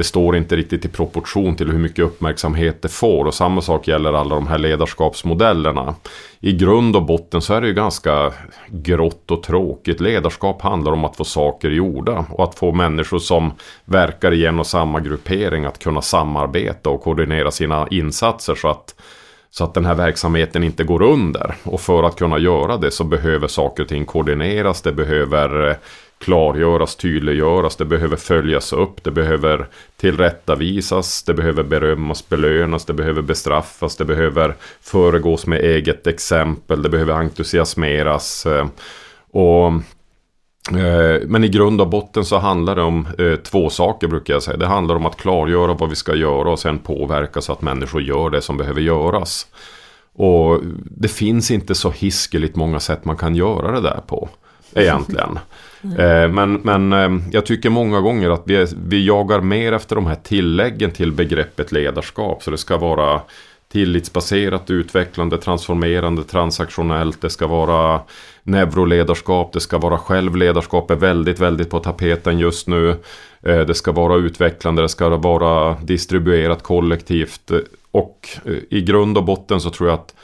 [0.00, 3.24] det står inte riktigt i proportion till hur mycket uppmärksamhet det får.
[3.24, 5.94] Och samma sak gäller alla de här ledarskapsmodellerna.
[6.40, 8.32] I grund och botten så är det ju ganska
[8.68, 10.00] grått och tråkigt.
[10.00, 13.52] Ledarskap handlar om att få saker gjorda och att få människor som
[13.84, 18.94] verkar i en och samma gruppering att kunna samarbeta och koordinera sina insatser så att
[19.50, 21.54] så att den här verksamheten inte går under.
[21.62, 24.82] Och för att kunna göra det så behöver saker och ting koordineras.
[24.82, 25.78] Det behöver
[26.20, 33.22] klargöras, tydliggöras, det behöver följas upp, det behöver tillrättavisas, det behöver berömmas, belönas, det behöver
[33.22, 38.46] bestraffas, det behöver föregås med eget exempel, det behöver entusiasmeras.
[38.46, 38.66] Eh,
[39.30, 39.66] och,
[40.78, 44.42] eh, men i grund och botten så handlar det om eh, två saker brukar jag
[44.42, 44.56] säga.
[44.56, 48.02] Det handlar om att klargöra vad vi ska göra och sen påverka så att människor
[48.02, 49.46] gör det som behöver göras.
[50.12, 54.28] Och det finns inte så hiskeligt många sätt man kan göra det där på.
[54.74, 55.38] Egentligen.
[55.84, 56.34] Mm.
[56.34, 60.18] Men, men eh, jag tycker många gånger att vi, vi jagar mer efter de här
[60.22, 62.42] tilläggen till begreppet ledarskap.
[62.42, 63.20] Så det ska vara
[63.72, 67.20] tillitsbaserat, utvecklande, transformerande, transaktionellt.
[67.20, 68.00] Det ska vara
[68.42, 72.90] neuroledarskap, det ska vara självledarskap är väldigt, väldigt på tapeten just nu.
[73.42, 77.50] Eh, det ska vara utvecklande, det ska vara distribuerat kollektivt.
[77.90, 80.14] Och eh, i grund och botten så tror jag att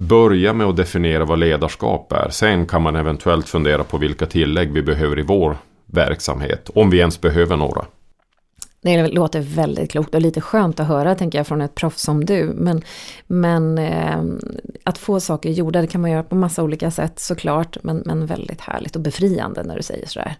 [0.00, 2.28] Börja med att definiera vad ledarskap är.
[2.30, 6.70] Sen kan man eventuellt fundera på vilka tillägg vi behöver i vår verksamhet.
[6.74, 7.84] Om vi ens behöver några.
[8.82, 12.24] Det låter väldigt klokt och lite skönt att höra tänker jag från ett proffs som
[12.24, 12.52] du.
[12.54, 12.82] Men,
[13.26, 14.22] men eh,
[14.84, 17.76] att få saker gjorda det kan man göra på massa olika sätt såklart.
[17.82, 20.34] Men, men väldigt härligt och befriande när du säger sådär.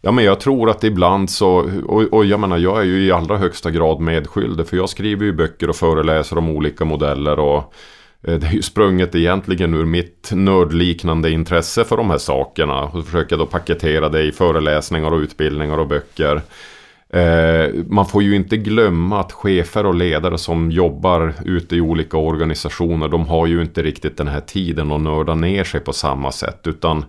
[0.00, 3.12] Ja men jag tror att ibland så, och, och jag menar jag är ju i
[3.12, 4.66] allra högsta grad medskyldig.
[4.66, 7.38] För jag skriver ju böcker och föreläser om olika modeller.
[7.38, 7.74] och
[8.22, 12.82] Eh, det är ju sprunget egentligen ur mitt nördliknande intresse för de här sakerna.
[12.82, 16.42] Och försöker då paketera det i föreläsningar och utbildningar och böcker.
[17.12, 22.16] Eh, man får ju inte glömma att chefer och ledare som jobbar ute i olika
[22.16, 23.08] organisationer.
[23.08, 26.66] De har ju inte riktigt den här tiden att nörda ner sig på samma sätt.
[26.66, 27.04] Utan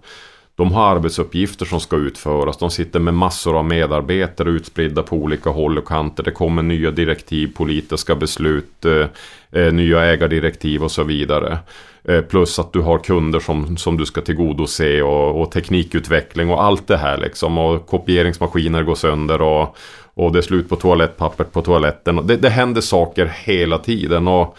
[0.56, 2.58] de har arbetsuppgifter som ska utföras.
[2.58, 6.24] De sitter med massor av medarbetare utspridda på olika håll och kanter.
[6.24, 9.06] Det kommer nya direktiv, politiska beslut, eh,
[9.52, 11.60] eh, nya ägardirektiv och så vidare.
[12.04, 16.64] Eh, plus att du har kunder som, som du ska tillgodose och, och teknikutveckling och
[16.64, 17.58] allt det här liksom.
[17.58, 19.78] Och kopieringsmaskiner går sönder och,
[20.14, 22.28] och det är slut på toalettpappret på toaletten.
[22.28, 24.28] Det, det händer saker hela tiden.
[24.28, 24.58] och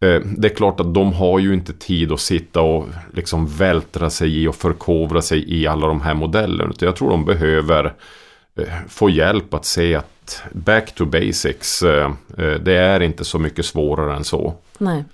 [0.00, 4.10] eh, det är klart att de har ju inte tid att sitta och liksom vältra
[4.10, 6.72] sig i och förkovra sig i alla de här modellerna.
[6.80, 7.92] Jag tror de behöver
[8.58, 13.38] Eh, få hjälp att se att back to basics, eh, eh, det är inte så
[13.38, 14.54] mycket svårare än så.
[14.78, 15.04] Nej.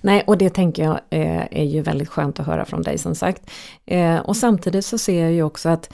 [0.00, 3.50] Nej, och det tänker jag är ju väldigt skönt att höra från dig som sagt.
[4.22, 5.92] Och samtidigt så ser jag ju också att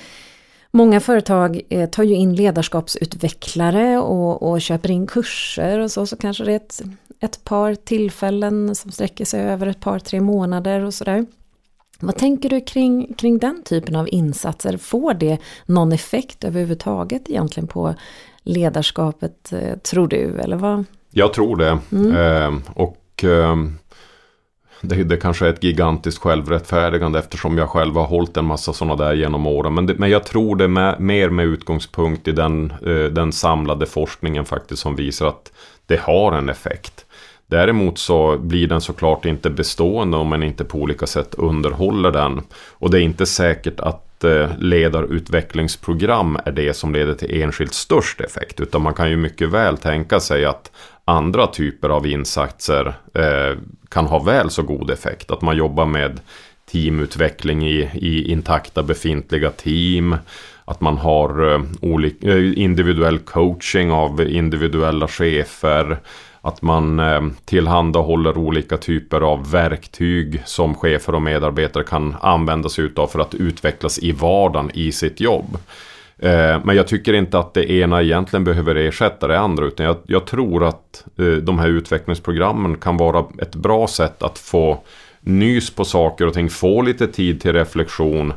[0.75, 1.61] Många företag
[1.93, 6.57] tar ju in ledarskapsutvecklare och, och köper in kurser och så, så kanske det är
[6.57, 6.83] ett
[7.23, 11.27] ett par tillfällen som sträcker sig över ett par, tre månader och sådär.
[12.03, 14.77] Vad tänker du kring, kring den typen av insatser?
[14.77, 17.95] Får det någon effekt överhuvudtaget egentligen på
[18.43, 20.41] ledarskapet, eh, tror du?
[20.41, 20.85] Eller vad?
[21.11, 21.79] Jag tror det.
[21.93, 22.17] Mm.
[22.17, 23.57] Eh, och eh,
[24.81, 29.05] det, det, kanske är ett gigantiskt självrättfärdigande eftersom jag själv har hållit en massa sådana
[29.05, 29.75] där genom åren.
[29.75, 33.87] Men, det, men jag tror det med, mer med utgångspunkt i den, eh, den samlade
[33.87, 35.53] forskningen faktiskt som visar att
[35.87, 37.07] det har en effekt.
[37.53, 42.41] Däremot så blir den såklart inte bestående om man inte på olika sätt underhåller den.
[42.71, 48.21] Och det är inte säkert att eh, ledarutvecklingsprogram är det som leder till enskilt störst
[48.21, 48.61] effekt.
[48.61, 50.71] Utan man kan ju mycket väl tänka sig att
[51.05, 55.31] andra typer av insatser eh, kan ha väl så god effekt.
[55.31, 56.21] Att man jobbar med
[56.73, 60.17] teamutveckling i, i intakta befintliga team.
[60.65, 65.99] Att man har eh, olika, eh, individuell coaching av individuella chefer.
[66.43, 72.85] Att man eh, tillhandahåller olika typer av verktyg som chefer och medarbetare kan använda sig
[72.85, 75.59] utav för att utvecklas i vardagen i sitt jobb.
[76.19, 79.67] Eh, men jag tycker inte att det ena egentligen behöver ersätta det andra.
[79.67, 84.39] Utan jag, jag tror att eh, de här utvecklingsprogrammen kan vara ett bra sätt att
[84.39, 84.83] få
[85.21, 86.51] nys på saker och ting.
[86.51, 88.33] Få lite tid till reflektion.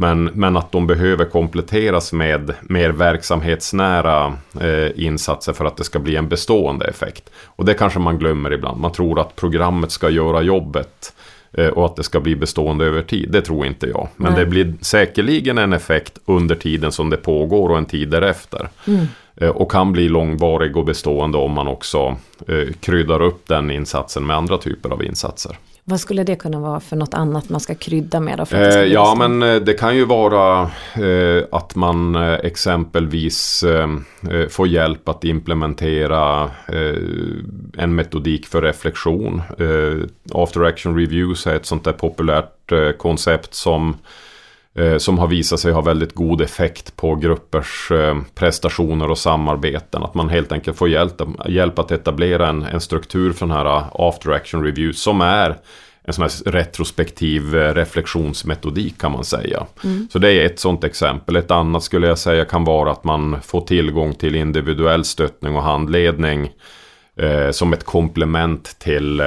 [0.00, 5.98] Men, men att de behöver kompletteras med mer verksamhetsnära eh, insatser för att det ska
[5.98, 7.30] bli en bestående effekt.
[7.44, 8.80] Och det kanske man glömmer ibland.
[8.80, 11.14] Man tror att programmet ska göra jobbet
[11.52, 13.28] eh, och att det ska bli bestående över tid.
[13.32, 14.08] Det tror inte jag.
[14.16, 14.40] Men Nej.
[14.40, 18.68] det blir säkerligen en effekt under tiden som det pågår och en tid därefter.
[18.86, 19.06] Mm.
[19.36, 22.16] Eh, och kan bli långvarig och bestående om man också
[22.48, 25.56] eh, kryddar upp den insatsen med andra typer av insatser.
[25.88, 28.38] Vad skulle det kunna vara för något annat man ska krydda med?
[28.38, 30.62] Då för eh, ja, men eh, det kan ju vara
[30.94, 33.88] eh, att man eh, exempelvis eh,
[34.30, 36.50] eh, får hjälp att implementera
[37.78, 39.42] en metodik för reflektion.
[40.32, 43.96] After Action Reviews är ett sånt där populärt koncept som
[44.98, 47.92] som har visat sig ha väldigt god effekt på gruppers
[48.34, 50.02] prestationer och samarbeten.
[50.02, 53.84] Att man helt enkelt får hjälp, hjälp att etablera en, en struktur för den här
[54.08, 55.56] after action reviews som är
[56.08, 59.66] en sån här retrospektiv eh, reflektionsmetodik kan man säga.
[59.84, 60.08] Mm.
[60.12, 61.36] Så det är ett sånt exempel.
[61.36, 65.62] Ett annat skulle jag säga kan vara att man får tillgång till individuell stöttning och
[65.62, 66.52] handledning
[67.16, 69.26] eh, som ett komplement till eh,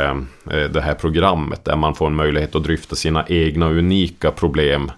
[0.51, 1.65] eh det här programmet.
[1.65, 4.91] Där man får en möjlighet att dryfta sina egna unika problem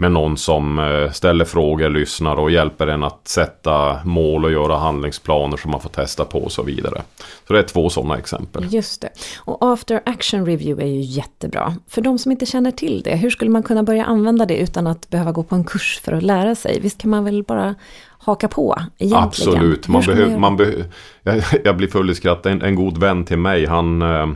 [0.00, 4.76] med någon som eh, ställer frågor, lyssnar och hjälper en att sätta mål och göra
[4.76, 7.02] handlingsplaner som man får testa på och så vidare.
[7.48, 8.74] Så det är två sådana exempel.
[8.74, 9.08] Just det.
[9.38, 11.76] Och After Action Review är ju jättebra.
[11.88, 14.86] För de som inte känner till det, hur skulle man kunna börja använda det utan
[14.86, 16.80] att behöva gå på en kurs för att lära sig?
[16.80, 17.74] Visst kan man väl bara
[18.18, 19.24] haka på egentligen?
[19.24, 19.88] Absolut.
[19.88, 20.84] Man behöver, man behöver,
[21.22, 22.46] jag, jag blir full i skratt.
[22.46, 24.26] En, en god vän till mig, han Eh,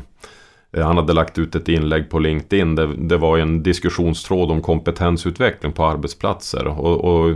[0.81, 2.75] han hade lagt ut ett inlägg på LinkedIn.
[2.75, 6.67] Det, det var en diskussionstråd om kompetensutveckling på arbetsplatser.
[6.67, 7.31] Och, och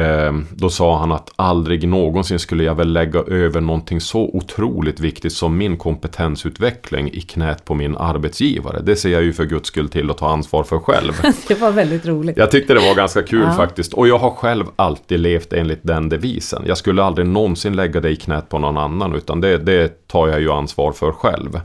[0.00, 5.00] eh, Då sa han att aldrig någonsin skulle jag väl lägga över någonting så otroligt
[5.00, 8.80] viktigt som min kompetensutveckling i knät på min arbetsgivare.
[8.82, 11.12] Det ser jag ju för guds skull till att ta ansvar för själv.
[11.48, 12.36] det var väldigt roligt.
[12.36, 13.52] Jag tyckte det var ganska kul ja.
[13.52, 13.92] faktiskt.
[13.92, 16.62] Och jag har själv alltid levt enligt den devisen.
[16.66, 20.28] Jag skulle aldrig någonsin lägga det i knät på någon annan utan det, det tar
[20.28, 21.60] jag ju ansvar för själv.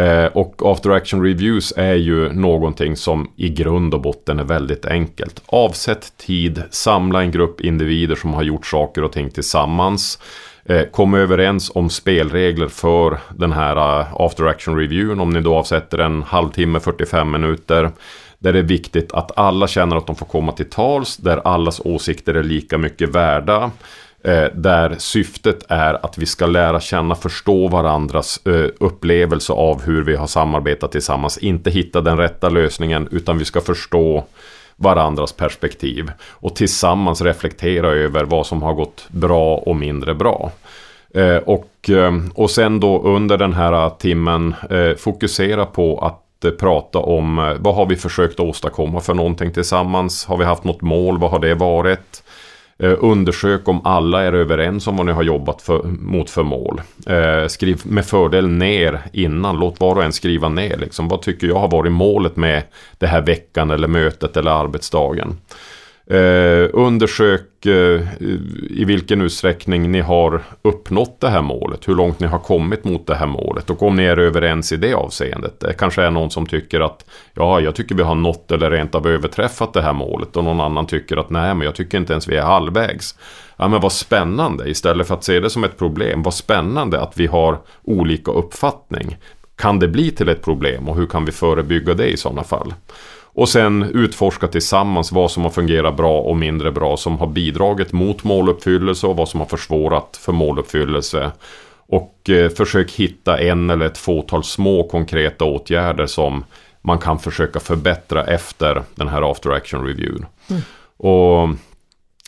[0.00, 4.86] Eh, och After Action Reviews är ju någonting som i grund och botten är väldigt
[4.86, 5.42] enkelt.
[5.46, 10.18] Avsätt tid, samla en grupp individer som har gjort saker och ting tillsammans.
[10.64, 15.20] Eh, kom överens om spelregler för den här eh, After Action Reviewen.
[15.20, 17.90] Om ni då avsätter en halvtimme, 45 minuter.
[18.38, 21.16] Där det är viktigt att alla känner att de får komma till tals.
[21.16, 23.70] Där allas åsikter är lika mycket värda.
[24.24, 30.04] Eh, där syftet är att vi ska lära känna, förstå varandras eh, upplevelse av hur
[30.04, 31.38] vi har samarbetat tillsammans.
[31.38, 34.24] Inte hitta den rätta lösningen utan vi ska förstå
[34.76, 36.10] varandras perspektiv.
[36.28, 40.52] Och tillsammans reflektera över vad som har gått bra och mindre bra.
[41.14, 41.90] Eh, och,
[42.34, 44.54] och sen då under den här timmen
[44.98, 50.26] fokusera på att prata om vad har vi försökt åstadkomma för någonting tillsammans?
[50.26, 51.18] Har vi haft något mål?
[51.18, 52.22] Vad har det varit?
[52.82, 56.80] Eh, undersök om alla är överens om vad ni har jobbat för, mot för mål.
[57.06, 59.58] Eh, skriv med fördel ner innan.
[59.58, 60.76] Låt var och en skriva ner.
[60.76, 61.08] Liksom.
[61.08, 62.62] Vad tycker jag har varit målet med
[62.98, 65.36] det här veckan eller mötet eller arbetsdagen.
[66.10, 68.00] Eh, undersök eh,
[68.70, 71.88] i vilken utsträckning ni har uppnått det här målet.
[71.88, 73.70] Hur långt ni har kommit mot det här målet.
[73.70, 75.60] Och om ni är överens i det avseendet.
[75.60, 78.94] Det kanske är någon som tycker att ja, jag tycker vi har nått eller rent
[78.94, 80.36] av överträffat det här målet.
[80.36, 83.14] Och någon annan tycker att nej, men jag tycker inte ens vi är halvvägs.
[83.56, 84.70] Ja, men vad spännande.
[84.70, 86.22] Istället för att se det som ett problem.
[86.22, 89.16] Vad spännande att vi har olika uppfattning.
[89.56, 92.74] Kan det bli till ett problem och hur kan vi förebygga det i sådana fall?
[93.32, 97.92] Och sen utforska tillsammans vad som har fungerat bra och mindre bra som har bidragit
[97.92, 101.30] mot måluppfyllelse och vad som har försvårat för måluppfyllelse.
[101.88, 106.44] Och eh, försök hitta en eller ett fåtal små konkreta åtgärder som
[106.82, 110.26] man kan försöka förbättra efter den här after action reviewn.
[110.50, 110.62] Mm.
[110.96, 111.48] Och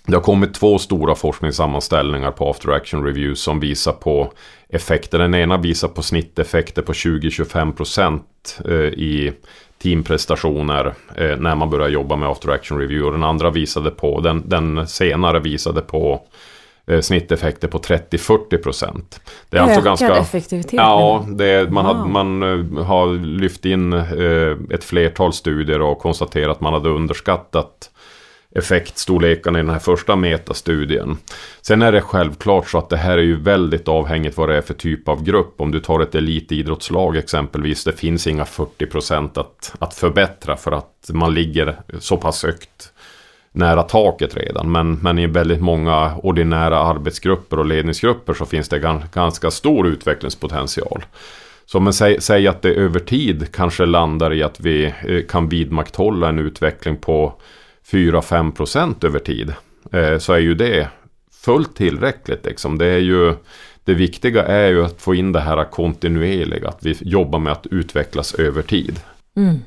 [0.07, 4.33] det har kommit två stora forskningssammanställningar på after action reviews som visar på
[4.69, 5.19] effekter.
[5.19, 8.21] Den ena visar på snitteffekter på 20-25%
[8.65, 9.33] eh, i
[9.83, 13.07] teamprestationer eh, när man börjar jobba med after action review.
[13.07, 16.23] Och den andra visade på, den, den senare visade på
[16.87, 19.03] eh, snitteffekter på 30-40
[19.51, 20.17] Det är alltså Ökad alltså ganska...
[20.17, 20.73] effektivitet?
[20.73, 21.97] Ja, det, man, wow.
[21.97, 26.89] har, man eh, har lyft in eh, ett flertal studier och konstaterat att man hade
[26.89, 27.91] underskattat
[28.55, 31.19] effektstorlekarna i den här första metastudien.
[31.61, 34.61] Sen är det självklart så att det här är ju väldigt avhängigt vad det är
[34.61, 35.61] för typ av grupp.
[35.61, 41.11] Om du tar ett elitidrottslag exempelvis, det finns inga 40% att, att förbättra för att
[41.13, 42.93] man ligger så pass högt
[43.53, 44.73] nära taket redan.
[44.73, 51.05] Men, men i väldigt många ordinära arbetsgrupper och ledningsgrupper så finns det ganska stor utvecklingspotential.
[51.67, 55.49] Så om man säger att det över tid kanske landar i att vi eh, kan
[55.49, 57.35] vidmakthålla en utveckling på
[57.91, 59.55] 4-5% över tid.
[59.93, 60.89] Eh, så är ju det
[61.33, 62.45] fullt tillräckligt.
[62.45, 62.79] Liksom.
[62.79, 63.35] Det, är ju,
[63.85, 66.69] det viktiga är ju att få in det här kontinuerliga.
[66.69, 69.01] Att vi jobbar med att utvecklas över tid.
[69.37, 69.59] Mm.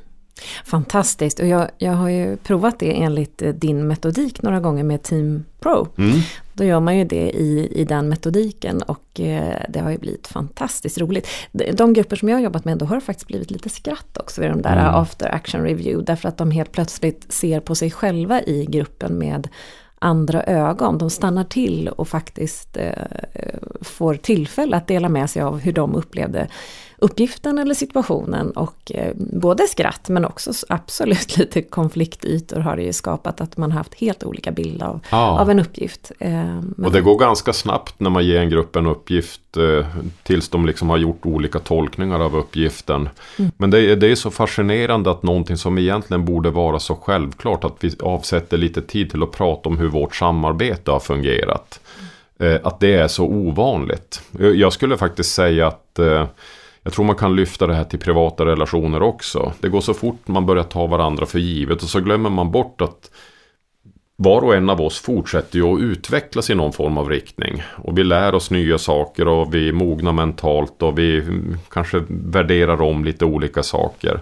[0.65, 5.04] Fantastiskt och jag, jag har ju provat det enligt eh, din metodik några gånger med
[5.04, 5.88] Team Pro.
[5.97, 6.20] Mm.
[6.56, 10.28] Då gör man ju det i, i den metodiken och eh, det har ju blivit
[10.28, 11.28] fantastiskt roligt.
[11.51, 14.41] De grupper som jag har jobbat med, då har det faktiskt blivit lite skratt också
[14.41, 14.95] vid de där mm.
[14.95, 16.06] after action review.
[16.06, 19.47] Därför att de helt plötsligt ser på sig själva i gruppen med
[19.99, 20.97] andra ögon.
[20.97, 22.93] De stannar till och faktiskt eh,
[23.82, 26.47] får tillfälle att dela med sig av hur de upplevde
[26.98, 32.93] uppgiften eller situationen och eh, både skratt men också absolut lite konfliktytor har det ju
[32.93, 35.39] skapat att man haft helt olika bild av, ja.
[35.39, 36.12] av en uppgift.
[36.20, 39.88] Eh, och det går ganska snabbt när man ger en grupp en uppgift eh,
[40.24, 43.10] tills de liksom har gjort olika tolkningar av uppgiften.
[43.39, 43.52] Mm.
[43.58, 47.64] Men det är, det är så fascinerande att någonting som egentligen borde vara så självklart
[47.64, 51.80] att vi avsätter lite tid till att prata om hur vårt samarbete har fungerat.
[52.39, 52.60] Mm.
[52.64, 54.22] Att det är så ovanligt.
[54.39, 56.00] Jag skulle faktiskt säga att
[56.86, 59.53] jag tror man kan lyfta det här till privata relationer också.
[59.59, 62.81] Det går så fort man börjar ta varandra för givet och så glömmer man bort
[62.81, 63.11] att
[64.15, 67.63] var och en av oss fortsätter ju att utvecklas i någon form av riktning.
[67.75, 71.23] Och vi lär oss nya saker och vi mognar mentalt och vi
[71.69, 74.19] kanske värderar om lite olika saker.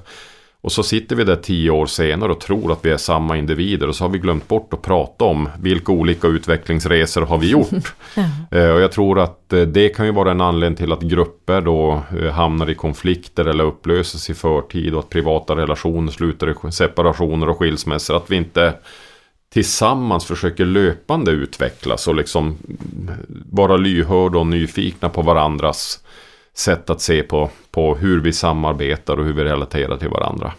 [0.64, 3.88] Och så sitter vi där tio år senare och tror att vi är samma individer
[3.88, 7.95] och så har vi glömt bort att prata om vilka olika utvecklingsresor har vi gjort.
[8.16, 8.24] ja.
[8.51, 11.61] Eh, och jag tror att eh, det kan ju vara en anledning till att grupper
[11.61, 16.72] då eh, hamnar i konflikter eller upplöses i förtid och att privata relationer slutar i
[16.72, 18.18] separationer och skilsmässor.
[18.18, 18.74] Att vi inte
[19.53, 22.57] tillsammans försöker löpande utvecklas och liksom
[23.51, 25.99] vara lyhörda och nyfikna på varandras
[26.56, 30.54] sätt att se på, på hur vi samarbetar och hur vi relaterar till varandra.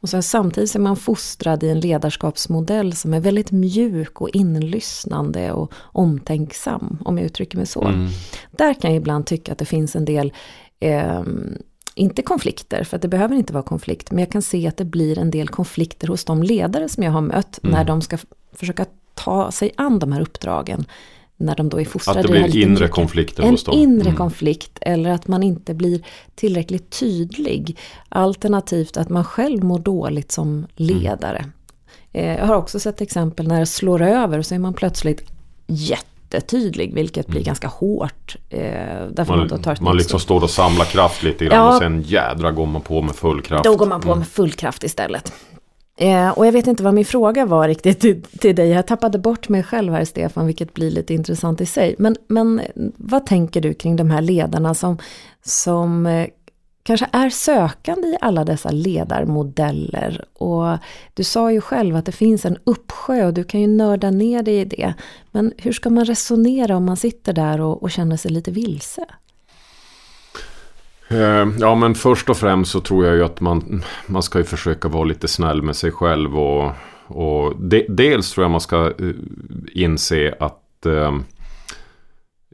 [0.00, 5.52] Och så samtidigt är man fostrad i en ledarskapsmodell som är väldigt mjuk och inlyssnande
[5.52, 7.84] och omtänksam, om jag uttrycker mig så.
[7.84, 8.08] Mm.
[8.50, 10.32] Där kan jag ibland tycka att det finns en del
[10.80, 11.22] eh,
[11.96, 14.84] inte konflikter, för att det behöver inte vara konflikt, men jag kan se att det
[14.84, 17.74] blir en del konflikter hos de ledare som jag har mött mm.
[17.74, 18.18] när de ska
[18.52, 20.84] försöka ta sig an de här uppdragen.
[21.38, 22.20] När de då är fostrade.
[22.20, 23.74] Att det blir inre konflikter en hos dem.
[23.74, 24.16] En inre mm.
[24.16, 26.02] konflikt eller att man inte blir
[26.34, 27.78] tillräckligt tydlig.
[28.08, 31.44] Alternativt att man själv mår dåligt som ledare.
[32.12, 32.38] Mm.
[32.38, 35.30] Jag har också sett exempel när det slår över och så är man plötsligt
[35.66, 37.46] jätte jättetydlig, vilket blir mm.
[37.46, 38.36] ganska hårt.
[38.50, 38.60] Eh,
[39.10, 42.02] därför man, man, tar man liksom står och samlar kraft lite grann ja, och sen
[42.02, 43.64] jädra går man på med full kraft.
[43.64, 44.18] Då går man på mm.
[44.18, 45.32] med full kraft istället.
[45.98, 48.68] Eh, och jag vet inte vad min fråga var riktigt till, till dig.
[48.68, 51.94] Jag tappade bort mig själv här Stefan, vilket blir lite intressant i sig.
[51.98, 52.60] Men, men
[52.96, 54.98] vad tänker du kring de här ledarna som,
[55.44, 56.26] som eh,
[56.86, 60.24] kanske är sökande i alla dessa ledarmodeller.
[60.34, 60.78] Och
[61.14, 64.42] du sa ju själv att det finns en uppsjö och du kan ju nörda ner
[64.42, 64.94] dig i det.
[65.30, 69.06] Men hur ska man resonera om man sitter där och, och känner sig lite vilse?
[71.08, 74.44] Eh, ja men först och främst så tror jag ju att man, man ska ju
[74.44, 76.38] försöka vara lite snäll med sig själv.
[76.38, 76.72] Och,
[77.06, 79.14] och de, dels tror jag man ska eh,
[79.72, 81.18] inse att eh,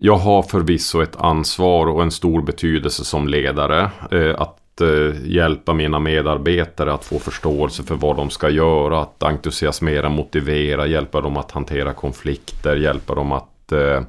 [0.05, 3.91] jag har förvisso ett ansvar och en stor betydelse som ledare.
[4.11, 9.01] Eh, att eh, hjälpa mina medarbetare att få förståelse för vad de ska göra.
[9.01, 14.03] Att entusiasmera, motivera, hjälpa dem att hantera konflikter, hjälpa dem att eh,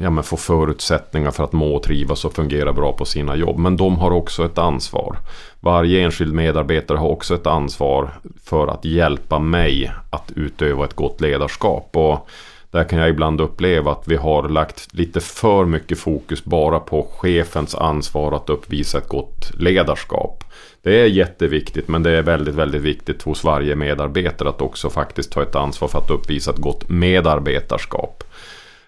[0.00, 3.58] ja, men få förutsättningar för att må, och trivas och fungera bra på sina jobb.
[3.58, 5.16] Men de har också ett ansvar.
[5.60, 8.10] Varje enskild medarbetare har också ett ansvar
[8.44, 11.90] för att hjälpa mig att utöva ett gott ledarskap.
[11.92, 12.28] Och
[12.74, 17.08] där kan jag ibland uppleva att vi har lagt lite för mycket fokus bara på
[17.18, 20.44] chefens ansvar att uppvisa ett gott ledarskap.
[20.82, 25.32] Det är jätteviktigt men det är väldigt, väldigt viktigt hos varje medarbetare att också faktiskt
[25.32, 28.24] ta ett ansvar för att uppvisa ett gott medarbetarskap.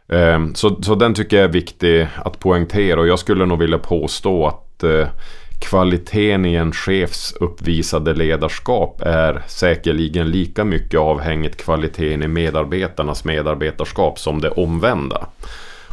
[0.09, 3.79] Ehm, så, så den tycker jag är viktig att poängtera och jag skulle nog vilja
[3.79, 5.09] påstå att eh,
[5.59, 14.19] kvaliteten i en chefs uppvisade ledarskap är säkerligen lika mycket avhängigt kvaliteten i medarbetarnas medarbetarskap
[14.19, 15.27] som det omvända.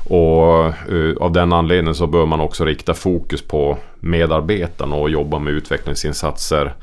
[0.06, 5.40] Och uh, av den anledningen så bör man också rikta fokus på medarbetarna och jobba
[5.40, 6.74] med utvecklingsinsatser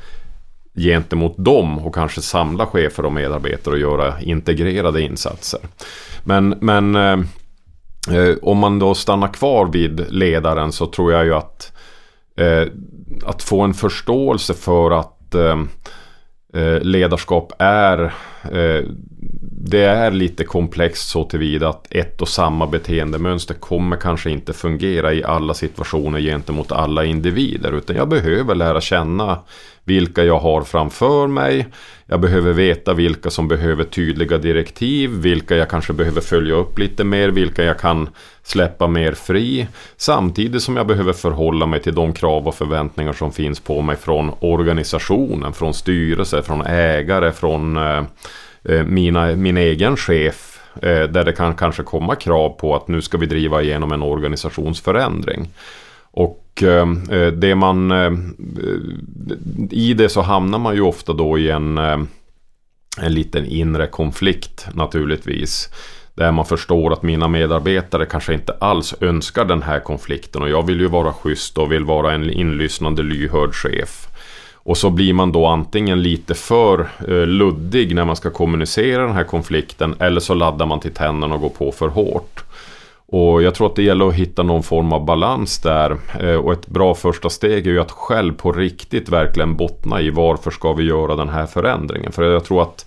[0.75, 5.59] gentemot dem och kanske samla chefer och medarbetare och göra integrerade insatser.
[6.23, 11.71] Men, men uh, om man då stannar kvar vid ledaren så tror jag ju att
[12.35, 12.67] Eh,
[13.25, 15.59] att få en förståelse för att eh,
[16.53, 18.13] eh, ledarskap är
[19.63, 25.13] det är lite komplext så tillvida att ett och samma beteendemönster kommer kanske inte fungera
[25.13, 27.71] i alla situationer gentemot alla individer.
[27.71, 29.39] Utan jag behöver lära känna
[29.83, 31.67] vilka jag har framför mig.
[32.05, 37.03] Jag behöver veta vilka som behöver tydliga direktiv, vilka jag kanske behöver följa upp lite
[37.03, 38.09] mer, vilka jag kan
[38.43, 39.67] släppa mer fri.
[39.97, 43.95] Samtidigt som jag behöver förhålla mig till de krav och förväntningar som finns på mig
[43.95, 48.03] från organisationen, från styrelse, från ägare, från eh,
[48.63, 53.01] eh mina, min egen chef eh, där det kan kanske komma krav på att nu
[53.01, 55.49] ska vi driva igenom en organisationsförändring.
[56.11, 58.11] Och eh, eh, det man eh,
[59.69, 61.99] i det så hamnar man ju ofta då i en, eh,
[63.01, 65.69] en liten inre konflikt naturligtvis.
[66.13, 70.67] Där man förstår att mina medarbetare kanske inte alls önskar den här konflikten och jag
[70.67, 74.07] vill ju vara schysst och vill vara en inlyssnande lyhörd chef.
[74.63, 79.15] Och så blir man då antingen lite för eh, luddig när man ska kommunicera den
[79.15, 82.43] här konflikten eller så laddar man till tänderna och går på för hårt.
[83.11, 85.97] Och jag tror att det gäller att hitta någon form av balans där.
[86.19, 90.09] Eh, och ett bra första steg är ju att själv på riktigt verkligen bottna i
[90.09, 92.11] varför ska vi göra den här förändringen.
[92.11, 92.85] För jag tror att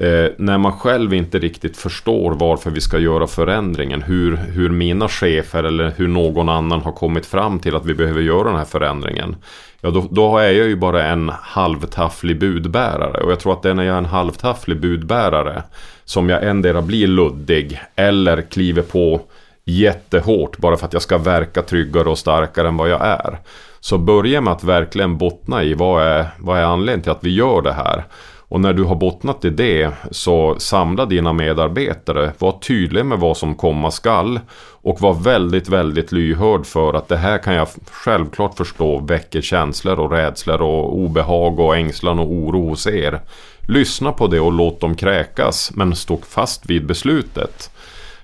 [0.00, 5.08] eh, när man själv inte riktigt förstår varför vi ska göra förändringen, hur, hur mina
[5.08, 8.64] chefer eller hur någon annan har kommit fram till att vi behöver göra den här
[8.64, 9.36] förändringen.
[9.80, 13.22] Ja, då, då är jag ju bara en halvtafflig budbärare.
[13.22, 15.62] Och jag tror att det är när jag är en halvtafflig budbärare
[16.04, 19.20] som jag endera blir luddig eller kliver på
[19.64, 23.38] jättehårt bara för att jag ska verka tryggare och starkare än vad jag är.
[23.80, 27.34] Så börja med att verkligen bottna i vad är, vad är anledningen till att vi
[27.34, 28.04] gör det här.
[28.52, 33.36] Och när du har bottnat i det så samla dina medarbetare, var tydlig med vad
[33.36, 34.40] som komma skall
[34.82, 40.00] och var väldigt, väldigt lyhörd för att det här kan jag självklart förstå väcker känslor
[40.00, 43.20] och rädslor och obehag och ängslan och oro hos er.
[43.68, 47.70] Lyssna på det och låt dem kräkas men stå fast vid beslutet.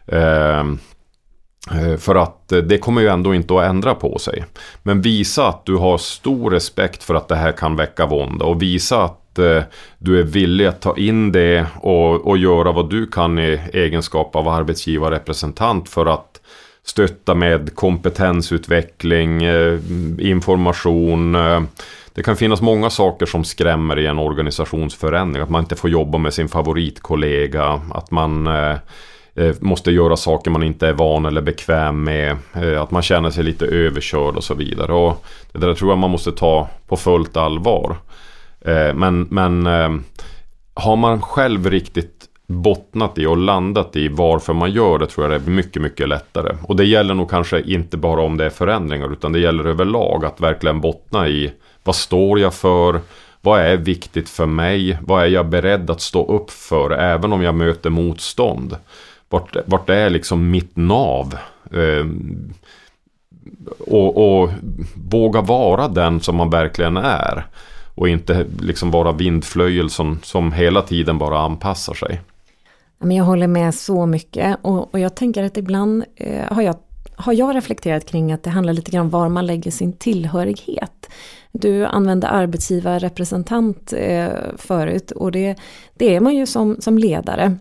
[0.06, 0.64] Eh,
[1.70, 4.44] Eh, för att eh, det kommer ju ändå inte att ändra på sig.
[4.82, 8.62] Men visa att du har stor respekt för att det här kan väcka vånda och
[8.62, 9.62] visa att eh,
[9.98, 14.36] du är villig att ta in det och, och göra vad du kan i egenskap
[14.36, 16.40] av arbetsgivarrepresentant för att
[16.84, 19.42] stötta med kompetensutveckling,
[20.18, 21.36] information.
[22.18, 25.42] Det kan finnas många saker som skrämmer i en organisationsförändring.
[25.42, 27.80] Att man inte får jobba med sin favoritkollega.
[27.94, 28.76] Att man eh,
[29.38, 32.36] Eh, måste göra saker man inte är van eller bekväm med.
[32.54, 34.92] Eh, att man känner sig lite överkörd och så vidare.
[34.92, 37.96] Och det där tror jag man måste ta på fullt allvar.
[38.60, 39.66] Eh, men, men
[40.74, 45.40] har man själv riktigt bottnat i och landat i varför man gör det tror jag
[45.40, 46.56] det är mycket, mycket lättare.
[46.62, 50.24] Och det gäller nog kanske inte bara om det är förändringar utan det gäller överlag
[50.24, 51.52] att verkligen bottna i
[51.84, 53.00] vad står jag för?
[53.40, 54.98] Vad är viktigt för mig?
[55.02, 58.76] Vad är jag beredd att stå upp för även om jag möter motstånd?
[59.28, 61.34] Vart, vart är liksom mitt nav?
[61.72, 62.06] Eh,
[63.78, 64.50] och, och
[65.10, 67.46] våga vara den som man verkligen är.
[67.94, 72.20] Och inte liksom vara vindflöjel som, som hela tiden bara anpassar sig.
[72.98, 76.76] jag håller med så mycket och, och jag tänker att ibland eh, har, jag,
[77.16, 81.10] har jag reflekterat kring att det handlar lite grann om var man lägger sin tillhörighet.
[81.52, 85.56] Du använde arbetsgivarrepresentant eh, förut och det,
[85.94, 87.56] det är man ju som, som ledare.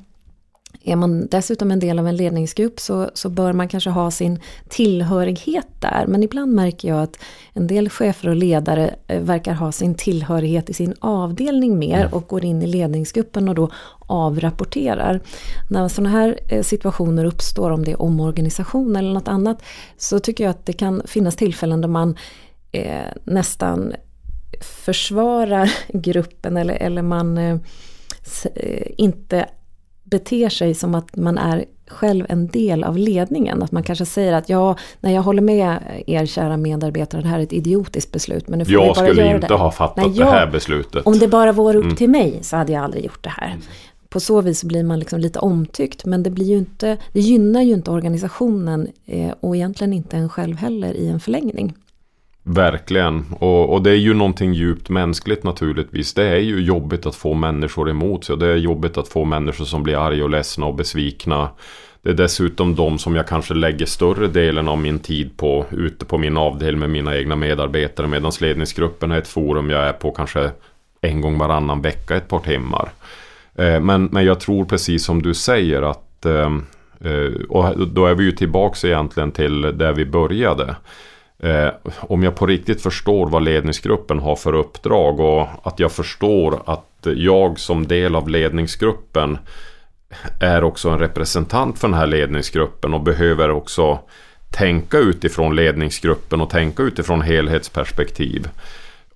[0.87, 4.39] Är man dessutom en del av en ledningsgrupp så, så bör man kanske ha sin
[4.69, 6.05] tillhörighet där.
[6.07, 7.19] Men ibland märker jag att
[7.53, 12.13] en del chefer och ledare eh, verkar ha sin tillhörighet i sin avdelning mer mm.
[12.13, 13.69] och går in i ledningsgruppen och då
[13.99, 15.21] avrapporterar.
[15.69, 19.63] När sådana här eh, situationer uppstår, om det är omorganisation eller något annat,
[19.97, 22.15] så tycker jag att det kan finnas tillfällen där man
[22.71, 23.93] eh, nästan
[24.61, 27.59] försvarar gruppen eller, eller man eh,
[28.97, 29.45] inte
[30.09, 33.63] beter sig som att man är själv en del av ledningen.
[33.63, 35.77] Att man kanske säger att ja, när jag håller med
[36.07, 38.47] er kära medarbetare, det här är ett idiotiskt beslut.
[38.47, 39.53] Men nu får jag bara skulle göra inte det.
[39.53, 41.05] ha fattat Nej, det jag- här beslutet.
[41.05, 41.95] Om det bara vore upp Mm.
[41.95, 43.55] till mig så hade jag aldrig gjort det här.
[44.09, 47.61] På så vis blir man liksom lite omtyckt men det, blir ju inte, det gynnar
[47.61, 51.73] ju inte organisationen eh, och egentligen inte en själv heller i en förlängning.
[52.49, 53.25] Verkligen.
[53.39, 56.13] Och, och det är ju någonting djupt mänskligt naturligtvis.
[56.13, 58.33] Det är ju jobbigt att få människor emot sig.
[58.33, 61.49] Och det är jobbigt att få människor som blir arga och ledsna och besvikna.
[62.01, 66.05] Det är dessutom de som jag kanske lägger större delen av min tid på ute
[66.05, 68.07] på min avdelning med mina egna medarbetare.
[68.07, 70.51] Medan ledningsgruppen är ett forum jag är på kanske
[71.01, 72.89] en gång varannan vecka ett par timmar.
[73.55, 76.51] Eh, men, men jag tror precis som du säger att eh,
[77.11, 80.75] eh, och då är vi ju tillbaks egentligen till där vi började.
[81.43, 81.69] Eh,
[81.99, 87.07] om jag på riktigt förstår vad ledningsgruppen har för uppdrag och att jag förstår att
[87.15, 89.37] jag som del av ledningsgruppen
[90.41, 93.99] är också en representant för den här ledningsgruppen och behöver också
[94.49, 98.49] tänka utifrån ledningsgruppen och tänka utifrån helhetsperspektiv.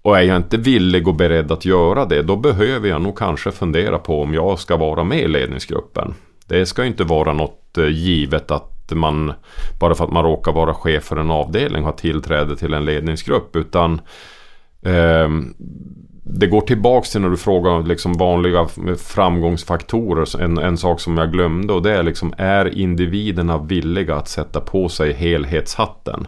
[0.02, 3.52] Och är jag inte villig och beredd att göra det, då behöver jag nog kanske
[3.52, 6.14] fundera på om jag ska vara med i ledningsgruppen.
[6.48, 9.34] Det ska inte vara något eh, givet att man,
[9.80, 13.56] bara för att man råkar vara chef för en avdelning, har tillträde till en ledningsgrupp.
[13.56, 14.02] Utan
[14.82, 15.30] eh,
[16.34, 18.68] det går tillbaks till när du frågar om liksom vanliga
[18.98, 20.42] framgångsfaktorer.
[20.42, 24.62] En, en sak som jag glömde och det är liksom är individerna villiga att sätta
[24.62, 26.28] på sig helhetshatten?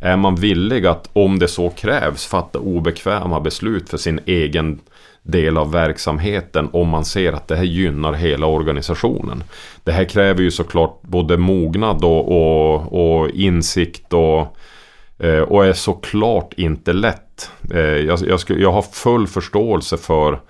[0.00, 4.80] Är man villig att om det så krävs fatta obekväma beslut för sin egen
[5.22, 9.44] del av verksamheten om man ser att det här gynnar hela organisationen.
[9.84, 14.56] Det här kräver ju såklart både mognad och, och, och insikt och
[15.18, 17.31] eh, och är såklart inte lätt.
[17.74, 20.40] Eh, jag, jag, skulle, jag har full förståelse för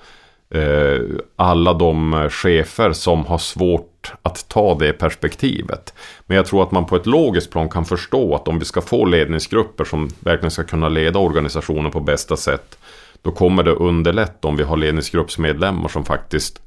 [0.50, 1.00] eh,
[1.36, 5.94] alla de chefer som har svårt att ta det perspektivet.
[6.26, 8.80] Men jag tror att man på ett logiskt plan kan förstå att om vi ska
[8.80, 12.78] få ledningsgrupper som verkligen ska kunna leda organisationen på bästa sätt.
[13.22, 16.60] Då kommer det underlätta om vi har ledningsgruppsmedlemmar som faktiskt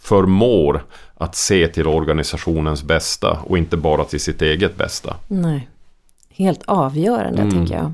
[0.00, 0.82] förmår
[1.14, 5.16] att se till organisationens bästa och inte bara till sitt eget bästa.
[5.26, 5.68] Nej,
[6.30, 7.54] helt avgörande Mm.
[7.54, 7.92] tänker jag.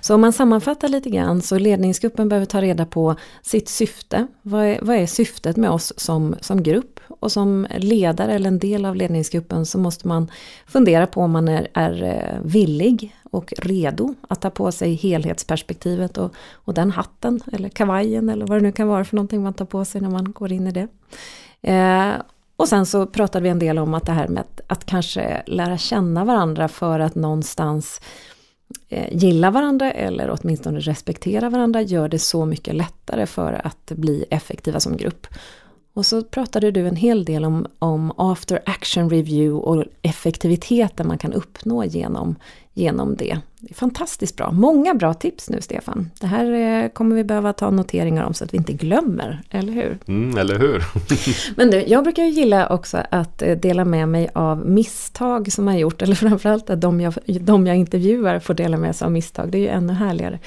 [0.00, 4.26] Så om man sammanfattar lite grann så ledningsgruppen behöver ta reda på sitt syfte.
[4.42, 7.00] Vad är, vad är syftet med oss som, som grupp?
[7.08, 10.30] Och som ledare eller en del av ledningsgruppen så måste man
[10.66, 16.18] fundera på om man är, är eh, villig och redo att ta på sig helhetsperspektivet
[16.18, 19.54] och, och den hatten eller kavajen eller vad det nu kan vara för någonting man
[19.54, 20.88] tar på sig när man går in i det.
[21.72, 22.12] Eh,
[22.56, 25.42] och sen så pratade vi en del om att det här med att, att kanske
[25.46, 28.31] lära känna varandra för att någonstans eh,
[28.88, 34.24] Eh, gilla varandra eller åtminstone respektera varandra gör det så mycket lättare för att bli
[34.30, 35.26] effektiva som grupp.
[35.94, 41.18] Och så pratade du en hel del om, om after action review och effektiviteten man
[41.18, 42.36] kan uppnå genom,
[42.74, 43.38] genom det.
[43.60, 44.50] det är fantastiskt bra.
[44.52, 46.10] Många bra tips nu Stefan.
[46.20, 49.72] Det här eh, kommer vi behöva ta noteringar om så att vi inte glömmer, eller
[49.72, 49.98] hur?
[50.06, 50.84] Mm, eller hur?
[51.56, 55.68] Men du, jag brukar ju gilla också att eh, dela med mig av misstag som
[55.68, 59.12] jag gjort, eller framförallt att de jag, de jag intervjuar får dela med sig av
[59.12, 60.38] misstag, det är ju ännu härligare.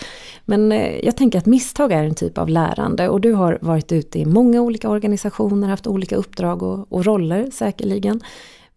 [0.46, 3.92] Men eh, jag tänker att misstag är en typ av lärande och du har varit
[3.92, 8.22] ute i många olika organisationer, haft olika uppdrag och, och roller säkerligen.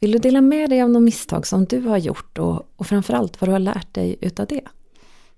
[0.00, 3.40] Vill du dela med dig av något misstag som du har gjort och, och framförallt
[3.40, 4.60] vad du har lärt dig utav det?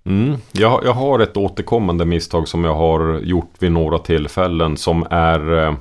[0.03, 0.37] Mm.
[0.51, 5.53] Jag, jag har ett återkommande misstag som jag har gjort vid några tillfällen som är
[5.53, 5.73] eh,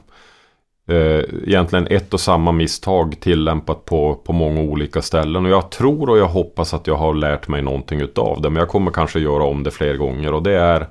[0.96, 5.44] eh, egentligen ett och samma misstag tillämpat på, på många olika ställen.
[5.44, 8.50] Och jag tror och jag hoppas att jag har lärt mig någonting utav det.
[8.50, 10.32] Men jag kommer kanske göra om det fler gånger.
[10.32, 10.86] Och det är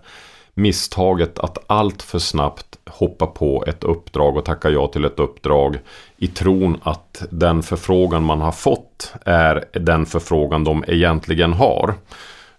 [0.59, 5.79] misstaget att allt för snabbt hoppa på ett uppdrag och tacka ja till ett uppdrag
[6.17, 11.93] i tron att den förfrågan man har fått är den förfrågan de egentligen har.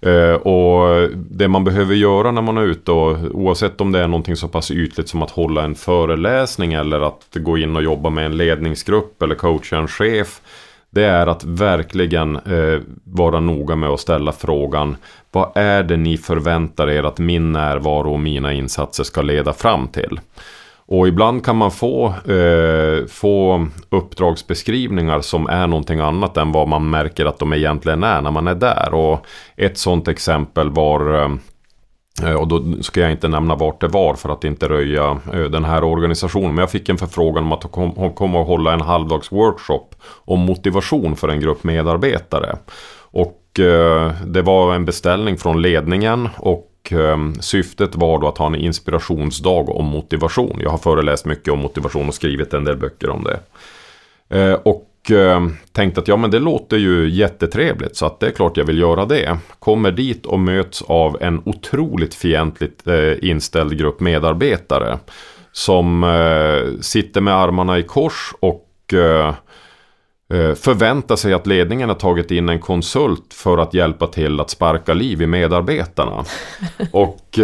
[0.02, 4.08] Eh, och det man behöver göra när man är ute och oavsett om det är
[4.08, 8.10] någonting så pass ytligt som att hålla en föreläsning eller att gå in och jobba
[8.10, 10.40] med en ledningsgrupp eller coacha en chef.
[10.90, 14.96] Det är att verkligen eh, vara noga med att ställa frågan
[15.32, 19.88] Vad är det ni förväntar er att min närvaro och mina insatser ska leda fram
[19.88, 20.20] till?
[20.86, 26.90] Och ibland kan man få, eh, få uppdragsbeskrivningar som är någonting annat än vad man
[26.90, 28.94] märker att de egentligen är när man är där.
[28.94, 29.26] Och
[29.56, 31.28] ett sådant exempel var eh,
[32.22, 35.42] Eh, och då ska jag inte nämna vart det var för att inte röja eh,
[35.42, 36.54] den här organisationen.
[36.54, 39.86] Men jag fick en förfrågan om att hon komma och hålla en halvdags workshop
[40.24, 42.56] om motivation för en grupp medarbetare.
[43.12, 46.66] Och eh, det var en beställning från ledningen och
[47.40, 50.58] syftet var då att ha en inspirationsdag om motivation.
[50.62, 54.56] Jag har föreläst mycket om motivation och skrivit en del böcker om det.
[54.64, 58.30] Och och eh, tänkte att ja men det låter ju jättetrevligt så att det är
[58.30, 59.38] klart jag vill göra det.
[59.58, 64.98] Kommer dit och möts av en otroligt fientligt eh, inställd grupp medarbetare.
[65.52, 68.66] Som eh, sitter med armarna i kors och
[70.56, 74.94] förväntar sig att ledningen har tagit in en konsult för att hjälpa till att sparka
[74.94, 76.24] liv i medarbetarna.
[76.92, 77.38] Och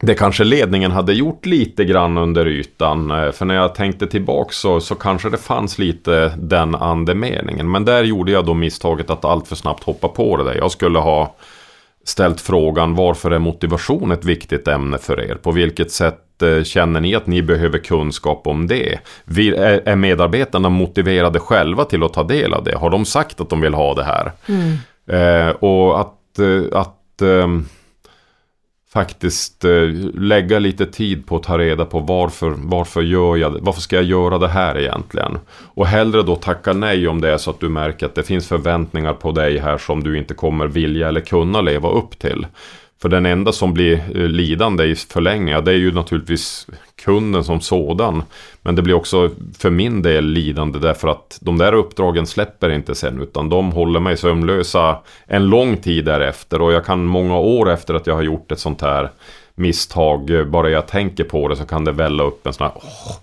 [0.00, 3.10] det kanske ledningen hade gjort lite grann under ytan.
[3.10, 7.70] Eh, för när jag tänkte tillbaka så, så kanske det fanns lite den andemeningen.
[7.70, 10.54] Men där gjorde jag då misstaget att allt för snabbt hoppa på det där.
[10.54, 11.34] Jag skulle ha
[12.04, 15.34] ställt frågan varför är motivation ett viktigt ämne för er?
[15.34, 18.98] På vilket sätt Eh, känner ni att ni behöver kunskap om det?
[19.84, 22.76] Är medarbetarna motiverade själva till att ta del av det?
[22.76, 24.32] Har de sagt att de vill ha det här?
[24.46, 24.76] Mm.
[25.06, 27.48] Eh, och att, eh, att eh,
[28.96, 29.70] faktiskt eh,
[30.14, 34.04] lägga lite tid på att ta reda på varför, varför, gör jag, varför ska jag
[34.04, 35.38] göra det här egentligen?
[35.74, 38.48] Och hellre då tacka nej om det är så att du märker att det finns
[38.48, 42.46] förväntningar på dig här som du inte kommer vilja eller kunna leva upp till.
[43.02, 46.66] För den enda som blir eh, lidande i förlängningen, det är ju naturligtvis
[47.04, 48.22] kunden som sådan.
[48.62, 52.94] Men det blir också för min del lidande därför att de där uppdragen släpper inte
[52.94, 56.62] sen utan de håller mig sömnlösa en lång tid därefter.
[56.62, 59.10] Och jag kan många år efter att jag har gjort ett sånt här
[59.54, 62.72] misstag, eh, bara jag tänker på det så kan det välla upp en sån här
[62.76, 63.16] åh,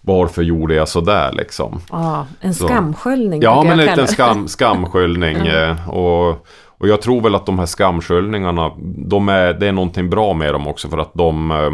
[0.00, 1.80] varför gjorde jag sådär liksom?
[1.90, 3.42] Ja, en skamsköljning.
[3.42, 5.36] Ja, men en liten skam, skamsköljning.
[5.46, 5.88] mm.
[5.88, 6.46] och,
[6.80, 10.54] och jag tror väl att de här skamsköljningarna, de är, det är någonting bra med
[10.54, 11.70] dem också för att de, eh,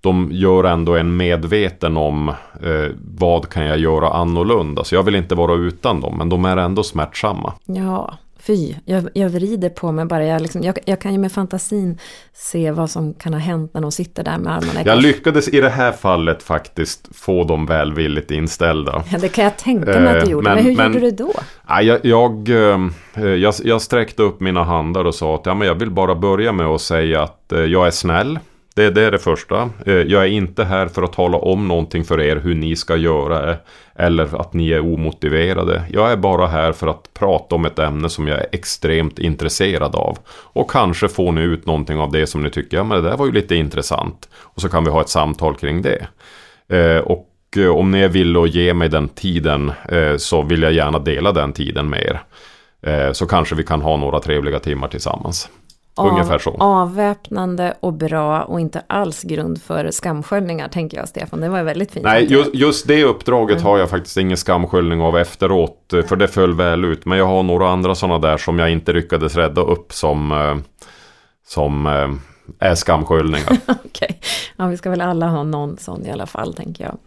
[0.00, 2.28] de gör ändå en medveten om
[2.62, 4.84] eh, vad kan jag göra annorlunda.
[4.84, 7.52] Så jag vill inte vara utan dem, men de är ändå smärtsamma.
[7.64, 8.14] Ja,
[8.46, 10.24] Fy, jag, jag vrider på mig bara.
[10.24, 11.98] Jag, liksom, jag, jag, kan ju med fantasin
[12.32, 15.48] se vad som kan ha hänt när de sitter där med armarna i Jag lyckades
[15.48, 19.04] i det här fallet faktiskt få dem välvilligt inställda.
[19.12, 20.44] Ja, det kan jag tänka mig att du gjorde.
[20.44, 21.32] Men, men hur men, gjorde du då?
[21.68, 25.74] Jag, jag, eh, jag, jag sträckte upp mina handar och sa att ja, men jag
[25.74, 28.38] vill bara börja med att säga att eh, jag är snäll.
[28.74, 29.70] Det, det, är det första.
[29.86, 32.96] Eh, jag är inte här för att tala om någonting för er hur ni ska
[32.96, 33.50] göra.
[33.50, 33.56] Eh,
[33.94, 35.82] eller att ni är omotiverade.
[35.90, 39.94] Jag är bara här för att prata om ett ämne som jag är extremt intresserad
[39.94, 40.18] av.
[40.28, 43.16] Och kanske får ni ut någonting av det som ni tycker, ja men det där
[43.16, 44.28] var ju lite intressant.
[44.34, 46.06] Och så kan vi ha ett samtal kring det.
[46.68, 47.28] Eh, och
[47.74, 49.72] om ni är villiga att ge mig den tiden
[50.16, 53.12] så vill jag gärna dela den tiden med er.
[53.12, 55.50] Så kanske vi kan ha några trevliga timmar tillsammans.
[55.96, 56.56] Ungefär så.
[56.58, 61.40] Avväpnande och bra och inte alls grund för skamsköljningar tänker jag Stefan.
[61.40, 62.04] Det var väldigt fint.
[62.04, 63.66] Nej, just, just det uppdraget mm.
[63.66, 65.94] har jag faktiskt ingen skamsköljning av efteråt.
[66.08, 67.06] För det föll väl ut.
[67.06, 70.56] Men jag har några andra sådana där som jag inte lyckades rädda upp som, eh,
[71.46, 72.08] som eh,
[72.58, 73.58] är skamsköljningar.
[73.84, 74.20] Okej,
[74.56, 76.98] ja vi ska väl alla ha någon sån i alla fall tänker jag.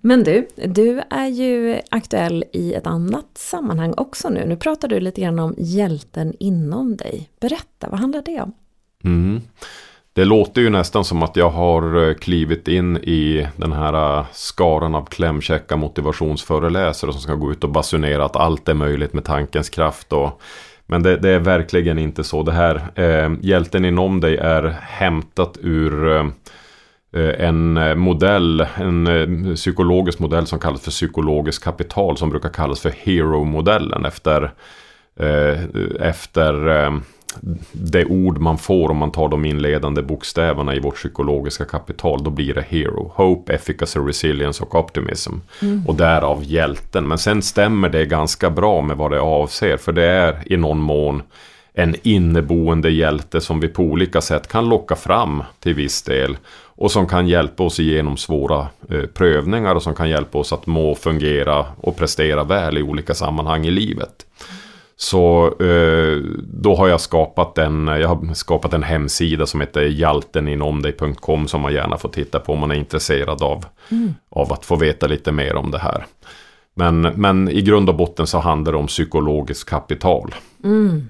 [0.00, 4.46] Men du, du är ju aktuell i ett annat sammanhang också nu.
[4.46, 7.28] Nu pratar du lite grann om hjälten inom dig.
[7.40, 8.52] Berätta, vad handlar det om?
[9.04, 9.40] Mm.
[10.12, 14.26] Det låter ju nästan som att jag har eh, klivit in i den här eh,
[14.32, 19.24] skaran av klämkäcka motivationsföreläsare som ska gå ut och basunera att allt är möjligt med
[19.24, 20.40] tankens kraft och
[20.90, 22.42] men det, det, är verkligen inte så.
[22.42, 26.26] Det här eh, Hjälten inom dig är hämtat ur eh,
[27.38, 32.90] en modell, en eh, psykologisk modell som kallas för psykologiskt kapital som brukar kallas för
[32.90, 34.52] hero-modellen efter,
[35.20, 35.64] eh,
[36.00, 36.98] efter eh,
[37.72, 42.30] det ord man får om man tar de inledande bokstäverna i vårt psykologiska kapital, då
[42.30, 43.12] blir det hero.
[43.14, 45.32] Hope, efficacy, resilience och optimism.
[45.62, 45.86] Mm.
[45.86, 47.08] Och därav hjälten.
[47.08, 50.78] Men sen stämmer det ganska bra med vad det avser, för det är i någon
[50.78, 51.22] mån
[51.74, 56.36] en inneboende hjälte som vi på olika sätt kan locka fram till viss del.
[56.52, 60.66] Och som kan hjälpa oss igenom svåra eh, prövningar och som kan hjälpa oss att
[60.66, 64.26] må, fungera och prestera väl i olika sammanhang i livet.
[65.02, 71.48] Så eh, då har jag skapat en, jag har skapat en hemsida som heter jalteninomdig.com
[71.48, 74.14] som man gärna får titta på om man är intresserad av, mm.
[74.30, 76.06] av att få veta lite mer om det här.
[76.74, 80.34] Men, men i grund och botten så handlar det om psykologiskt kapital.
[80.64, 81.08] Mm.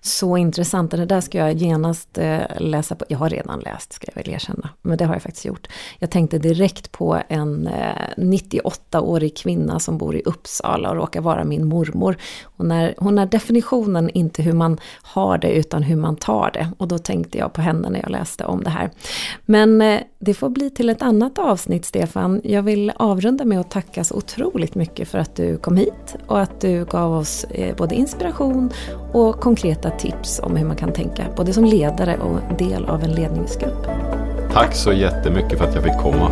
[0.00, 3.04] Så intressant, det där ska jag genast eh, läsa på.
[3.08, 4.68] Jag har redan läst, ska jag väl erkänna.
[4.82, 5.66] Men det har jag faktiskt gjort.
[5.98, 11.44] Jag tänkte direkt på en eh, 98-årig kvinna som bor i Uppsala och råkar vara
[11.44, 12.16] min mormor.
[12.56, 16.68] Hon är, hon är definitionen inte hur man har det utan hur man tar det.
[16.78, 18.90] Och då tänkte jag på henne när jag läste om det här.
[19.44, 22.40] Men eh, det får bli till ett annat avsnitt Stefan.
[22.44, 26.40] Jag vill avrunda med att tacka så otroligt mycket för att du kom hit och
[26.40, 27.46] att du gav oss
[27.76, 28.70] både inspiration
[29.12, 33.12] och konkreta tips om hur man kan tänka både som ledare och del av en
[33.12, 33.86] ledningsgrupp.
[34.52, 36.30] Tack så jättemycket för att jag fick komma.